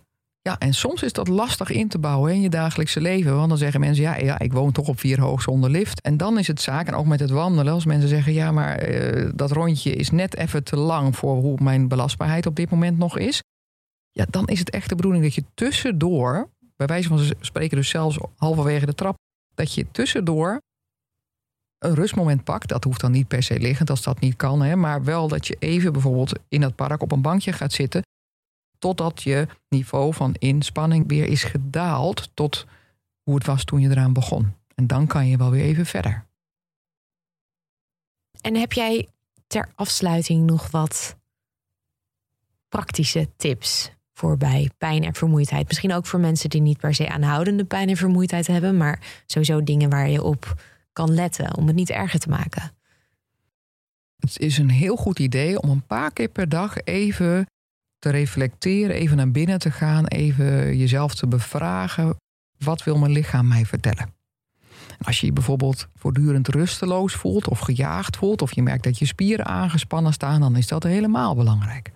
[0.48, 3.36] ja, en soms is dat lastig in te bouwen in je dagelijkse leven.
[3.36, 6.00] Want dan zeggen mensen, ja, ja ik woon toch op vier hoog zonder lift.
[6.00, 8.76] En dan is het zaak, en ook met het wandelen, als mensen zeggen, ja, maar
[8.76, 12.98] eh, dat rondje is net even te lang voor hoe mijn belastbaarheid op dit moment
[12.98, 13.42] nog is.
[14.10, 17.88] Ja, dan is het echt de bedoeling dat je tussendoor, bij wijze van spreken dus
[17.88, 19.16] zelfs halverwege de trap,
[19.54, 20.60] dat je tussendoor
[21.78, 22.68] een rustmoment pakt.
[22.68, 24.62] Dat hoeft dan niet per se liggend als dat niet kan.
[24.62, 28.02] Hè, maar wel dat je even bijvoorbeeld in het park op een bankje gaat zitten
[28.78, 32.66] totdat je niveau van inspanning weer is gedaald tot
[33.22, 34.54] hoe het was toen je eraan begon.
[34.74, 36.26] En dan kan je wel weer even verder.
[38.40, 39.08] En heb jij
[39.46, 41.16] ter afsluiting nog wat
[42.68, 45.66] praktische tips voor bij pijn en vermoeidheid?
[45.66, 49.62] Misschien ook voor mensen die niet per se aanhoudende pijn en vermoeidheid hebben, maar sowieso
[49.62, 50.62] dingen waar je op
[50.92, 52.76] kan letten om het niet erger te maken.
[54.18, 57.46] Het is een heel goed idee om een paar keer per dag even
[57.98, 62.16] te reflecteren, even naar binnen te gaan, even jezelf te bevragen.
[62.58, 64.16] Wat wil mijn lichaam mij vertellen?
[65.02, 69.06] Als je je bijvoorbeeld voortdurend rusteloos voelt of gejaagd voelt, of je merkt dat je
[69.06, 71.90] spieren aangespannen staan, dan is dat helemaal belangrijk.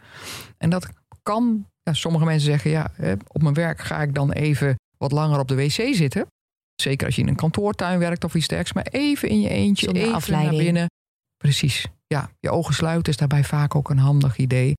[0.58, 0.88] En dat
[1.22, 2.90] kan, ja, sommige mensen zeggen, ja,
[3.26, 6.26] op mijn werk ga ik dan even wat langer op de wc zitten.
[6.74, 9.84] Zeker als je in een kantoortuin werkt of iets dergelijks, maar even in je eentje,
[9.84, 10.54] Zonder even afleiding.
[10.54, 10.90] naar binnen.
[11.36, 14.74] Precies, ja, je ogen sluiten is daarbij vaak ook een handig idee.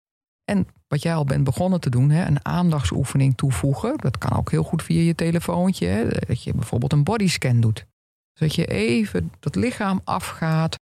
[0.51, 3.97] En wat jij al bent begonnen te doen, hè, een aandachtsoefening toevoegen.
[3.97, 5.87] Dat kan ook heel goed via je telefoontje.
[5.87, 7.85] Hè, dat je bijvoorbeeld een bodyscan doet.
[8.33, 10.75] Zodat je even dat lichaam afgaat.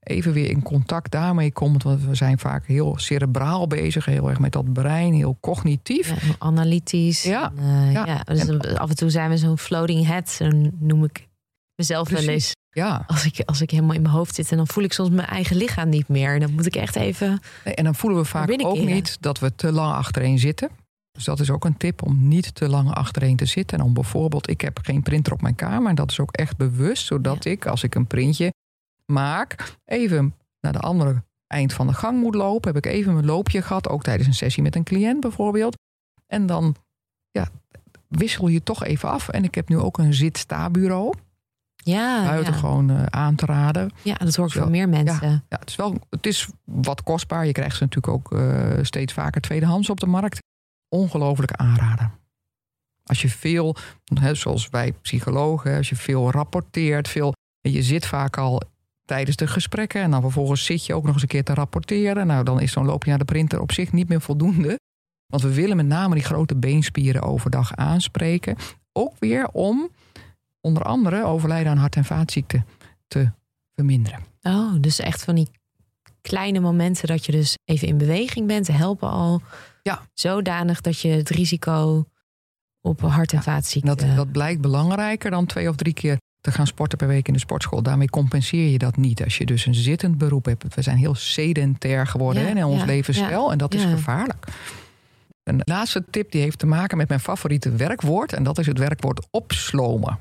[0.00, 1.82] Even weer in contact daarmee komt.
[1.82, 4.04] Want we zijn vaak heel cerebraal bezig.
[4.04, 6.08] Heel erg met dat brein, heel cognitief.
[6.08, 7.22] Ja, analytisch.
[7.22, 8.22] Ja, en, uh, ja.
[8.24, 10.30] Dus af en toe zijn we zo'n floating head.
[10.30, 11.28] Zo noem ik
[11.76, 12.52] mezelf wel eens.
[12.74, 13.04] Ja.
[13.06, 15.28] Als ik, als ik helemaal in mijn hoofd zit en dan voel ik soms mijn
[15.28, 16.40] eigen lichaam niet meer.
[16.40, 17.40] Dan moet ik echt even.
[17.64, 20.70] Nee, en dan voelen we vaak ook niet dat we te lang achtereen zitten.
[21.12, 23.78] Dus dat is ook een tip om niet te lang achtereen te zitten.
[23.78, 25.88] En om bijvoorbeeld, ik heb geen printer op mijn kamer.
[25.88, 28.52] En dat is ook echt bewust, zodat ik, als ik een printje
[29.06, 32.74] maak, even naar de andere eind van de gang moet lopen.
[32.74, 35.76] Heb ik even mijn loopje gehad, ook tijdens een sessie met een cliënt bijvoorbeeld.
[36.26, 36.76] En dan
[37.30, 37.48] ja,
[38.08, 39.28] wissel je toch even af.
[39.28, 41.12] En ik heb nu ook een zit-sta-bureau.
[41.84, 42.98] Ja, buitengewoon ja.
[42.98, 43.90] Eh, aan te raden.
[44.02, 45.28] Ja, dat hoor ik van meer mensen.
[45.28, 47.46] Ja, ja, het, is wel, het is wat kostbaar.
[47.46, 50.38] Je krijgt ze natuurlijk ook uh, steeds vaker tweedehands op de markt.
[50.88, 52.12] Ongelooflijk aanraden.
[53.04, 53.76] Als je veel,
[54.20, 58.62] hè, zoals wij psychologen, als je veel rapporteert, veel, je zit vaak al
[59.04, 62.26] tijdens de gesprekken en dan vervolgens zit je ook nog eens een keer te rapporteren.
[62.26, 64.78] Nou, dan is zo'n loopje naar de printer op zich niet meer voldoende.
[65.26, 68.56] Want we willen met name die grote beenspieren overdag aanspreken.
[68.92, 69.90] Ook weer om
[70.62, 72.66] onder andere overlijden aan hart- en vaatziekten
[73.08, 73.30] te
[73.74, 74.20] verminderen.
[74.42, 75.48] Oh, dus echt van die
[76.20, 79.42] kleine momenten dat je dus even in beweging bent, helpen al
[79.82, 80.02] ja.
[80.14, 82.04] zodanig dat je het risico
[82.80, 83.96] op hart- en vaatziekten...
[83.96, 87.32] Dat, dat blijkt belangrijker dan twee of drie keer te gaan sporten per week in
[87.32, 87.82] de sportschool.
[87.82, 89.22] Daarmee compenseer je dat niet.
[89.24, 90.74] Als je dus een zittend beroep hebt.
[90.74, 93.52] We zijn heel sedentair geworden in ons levensstijl.
[93.52, 94.46] En dat is gevaarlijk.
[95.42, 98.32] Een laatste tip die heeft te maken met mijn favoriete werkwoord.
[98.32, 100.18] En dat is het werkwoord opslomen.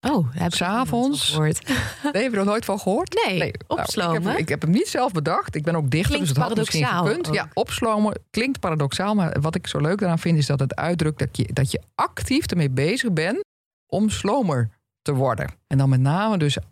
[0.00, 1.30] Oh, heb S'avonds.
[1.30, 1.68] gehoord.
[2.12, 3.22] Nee, heb je er nooit van gehoord?
[3.26, 3.52] Nee, nee.
[3.66, 4.20] Nou, opslomen.
[4.20, 5.54] ik, heb, ik, heb, hem niet zelf bedacht.
[5.54, 7.28] Ik ben ook dichter, dus het had misschien gekund.
[7.32, 10.38] Ja, opslomen klinkt paradoxaal, maar wat ik zo leuk daaraan vind...
[10.38, 13.44] is dat het uitdrukt dat je, dat je actief ermee bezig bent
[13.86, 14.70] om slomer
[15.02, 15.50] te worden.
[15.66, 16.62] En dan met name dus de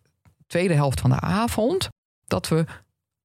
[0.46, 1.88] tweede helft van de avond...
[2.26, 2.64] dat we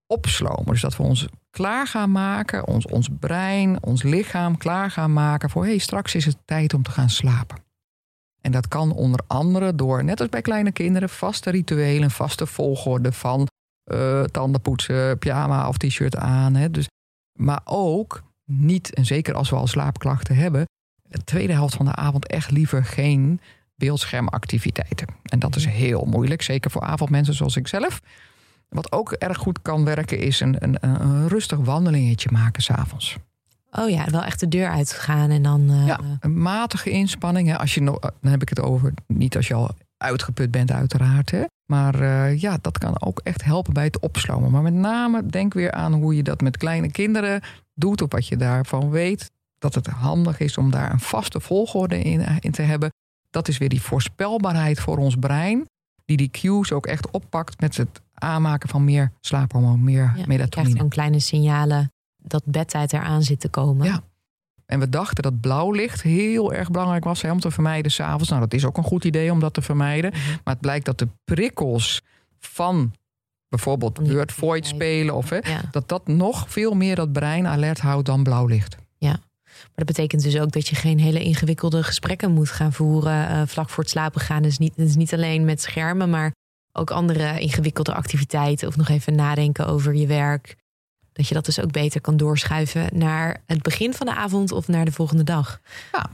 [0.08, 0.66] opslomen.
[0.66, 5.50] Dus dat we ons klaar gaan maken, ons, ons brein, ons lichaam klaar gaan maken...
[5.50, 7.58] voor hé, hey, straks is het tijd om te gaan slapen.
[8.42, 13.12] En dat kan onder andere door, net als bij kleine kinderen, vaste rituelen, vaste volgorde
[13.12, 13.48] van
[13.92, 16.56] uh, tanden poetsen, pyjama of t-shirt aan.
[16.56, 16.72] Hè.
[16.72, 16.88] Dus,
[17.40, 20.66] maar ook niet, en zeker als we al slaapklachten hebben,
[21.02, 23.40] de tweede helft van de avond echt liever geen
[23.76, 25.08] beeldschermactiviteiten.
[25.24, 28.02] En dat is heel moeilijk, zeker voor avondmensen zoals ik zelf.
[28.70, 33.18] Wat ook erg goed kan werken, is een, een, een rustig wandelingetje maken s'avonds.
[33.80, 35.72] Oh ja, wel echt de deur uitgaan en dan.
[35.72, 35.88] Uh...
[35.88, 37.48] Ja, een matige inspanning.
[37.48, 37.58] Hè.
[37.58, 41.32] Als je nog, dan heb ik het over, niet als je al uitgeput bent, uiteraard.
[41.32, 41.44] Hè.
[41.66, 44.52] Maar uh, ja, dat kan ook echt helpen bij het opslomen.
[44.52, 47.42] Maar met name denk weer aan hoe je dat met kleine kinderen
[47.74, 49.32] doet, of wat je daarvan weet.
[49.58, 52.90] Dat het handig is om daar een vaste volgorde in, in te hebben.
[53.30, 55.66] Dat is weer die voorspelbaarheid voor ons brein,
[56.06, 60.40] die die cues ook echt oppakt met het aanmaken van meer slaaphormoon, meer ja, melatonine.
[60.44, 61.92] Je krijgt gewoon kleine signalen
[62.22, 63.86] dat bedtijd eraan zit te komen.
[63.86, 64.04] Ja.
[64.66, 68.30] En we dachten dat blauw licht heel erg belangrijk was hè, om te vermijden s'avonds.
[68.30, 70.12] Nou, dat is ook een goed idee om dat te vermijden.
[70.12, 70.30] Mhm.
[70.30, 72.02] Maar het blijkt dat de prikkels
[72.40, 72.94] van
[73.50, 75.40] bijvoorbeeld Word Void spelen, of, hè,
[75.72, 78.76] dat dat nog veel meer dat brein alert houdt dan blauw licht.
[78.98, 79.20] Ja.
[79.44, 83.42] Maar dat betekent dus ook dat je geen hele ingewikkelde gesprekken moet gaan voeren uh,
[83.46, 84.42] vlak voor het slapen gaan.
[84.42, 86.34] Dus niet, dus niet alleen met schermen, maar
[86.72, 88.68] ook andere ingewikkelde activiteiten.
[88.68, 90.56] Of nog even nadenken over je werk.
[91.22, 94.68] Dat je dat dus ook beter kan doorschuiven naar het begin van de avond of
[94.68, 95.62] naar de volgende dag.
[95.92, 96.10] Ja,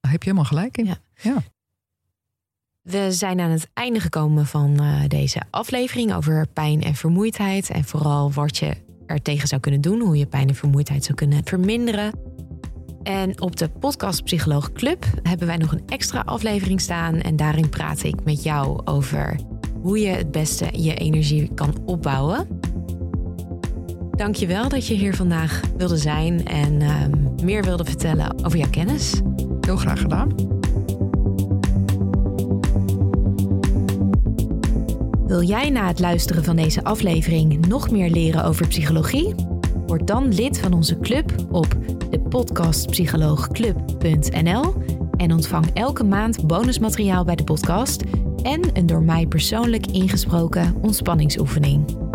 [0.00, 0.86] daar heb je helemaal gelijk in.
[0.86, 0.96] Ja.
[1.14, 1.42] ja.
[2.82, 7.70] We zijn aan het einde gekomen van uh, deze aflevering over pijn en vermoeidheid.
[7.70, 11.16] En vooral wat je er tegen zou kunnen doen, hoe je pijn en vermoeidheid zou
[11.16, 12.12] kunnen verminderen.
[13.02, 17.20] En op de Podcast Psycholoog Club hebben wij nog een extra aflevering staan.
[17.20, 19.36] En daarin praat ik met jou over
[19.82, 22.60] hoe je het beste je energie kan opbouwen.
[24.20, 27.10] Dankjewel dat je hier vandaag wilde zijn en ehm,
[27.44, 29.20] meer wilde vertellen over jouw kennis.
[29.60, 30.28] Heel graag gedaan.
[35.26, 39.34] Wil jij na het luisteren van deze aflevering nog meer leren over psychologie?
[39.86, 41.76] Word dan lid van onze club op
[42.10, 44.74] de podcastpsycholoogclub.nl
[45.16, 48.02] en ontvang elke maand bonusmateriaal bij de podcast
[48.42, 52.09] en een door mij persoonlijk ingesproken ontspanningsoefening.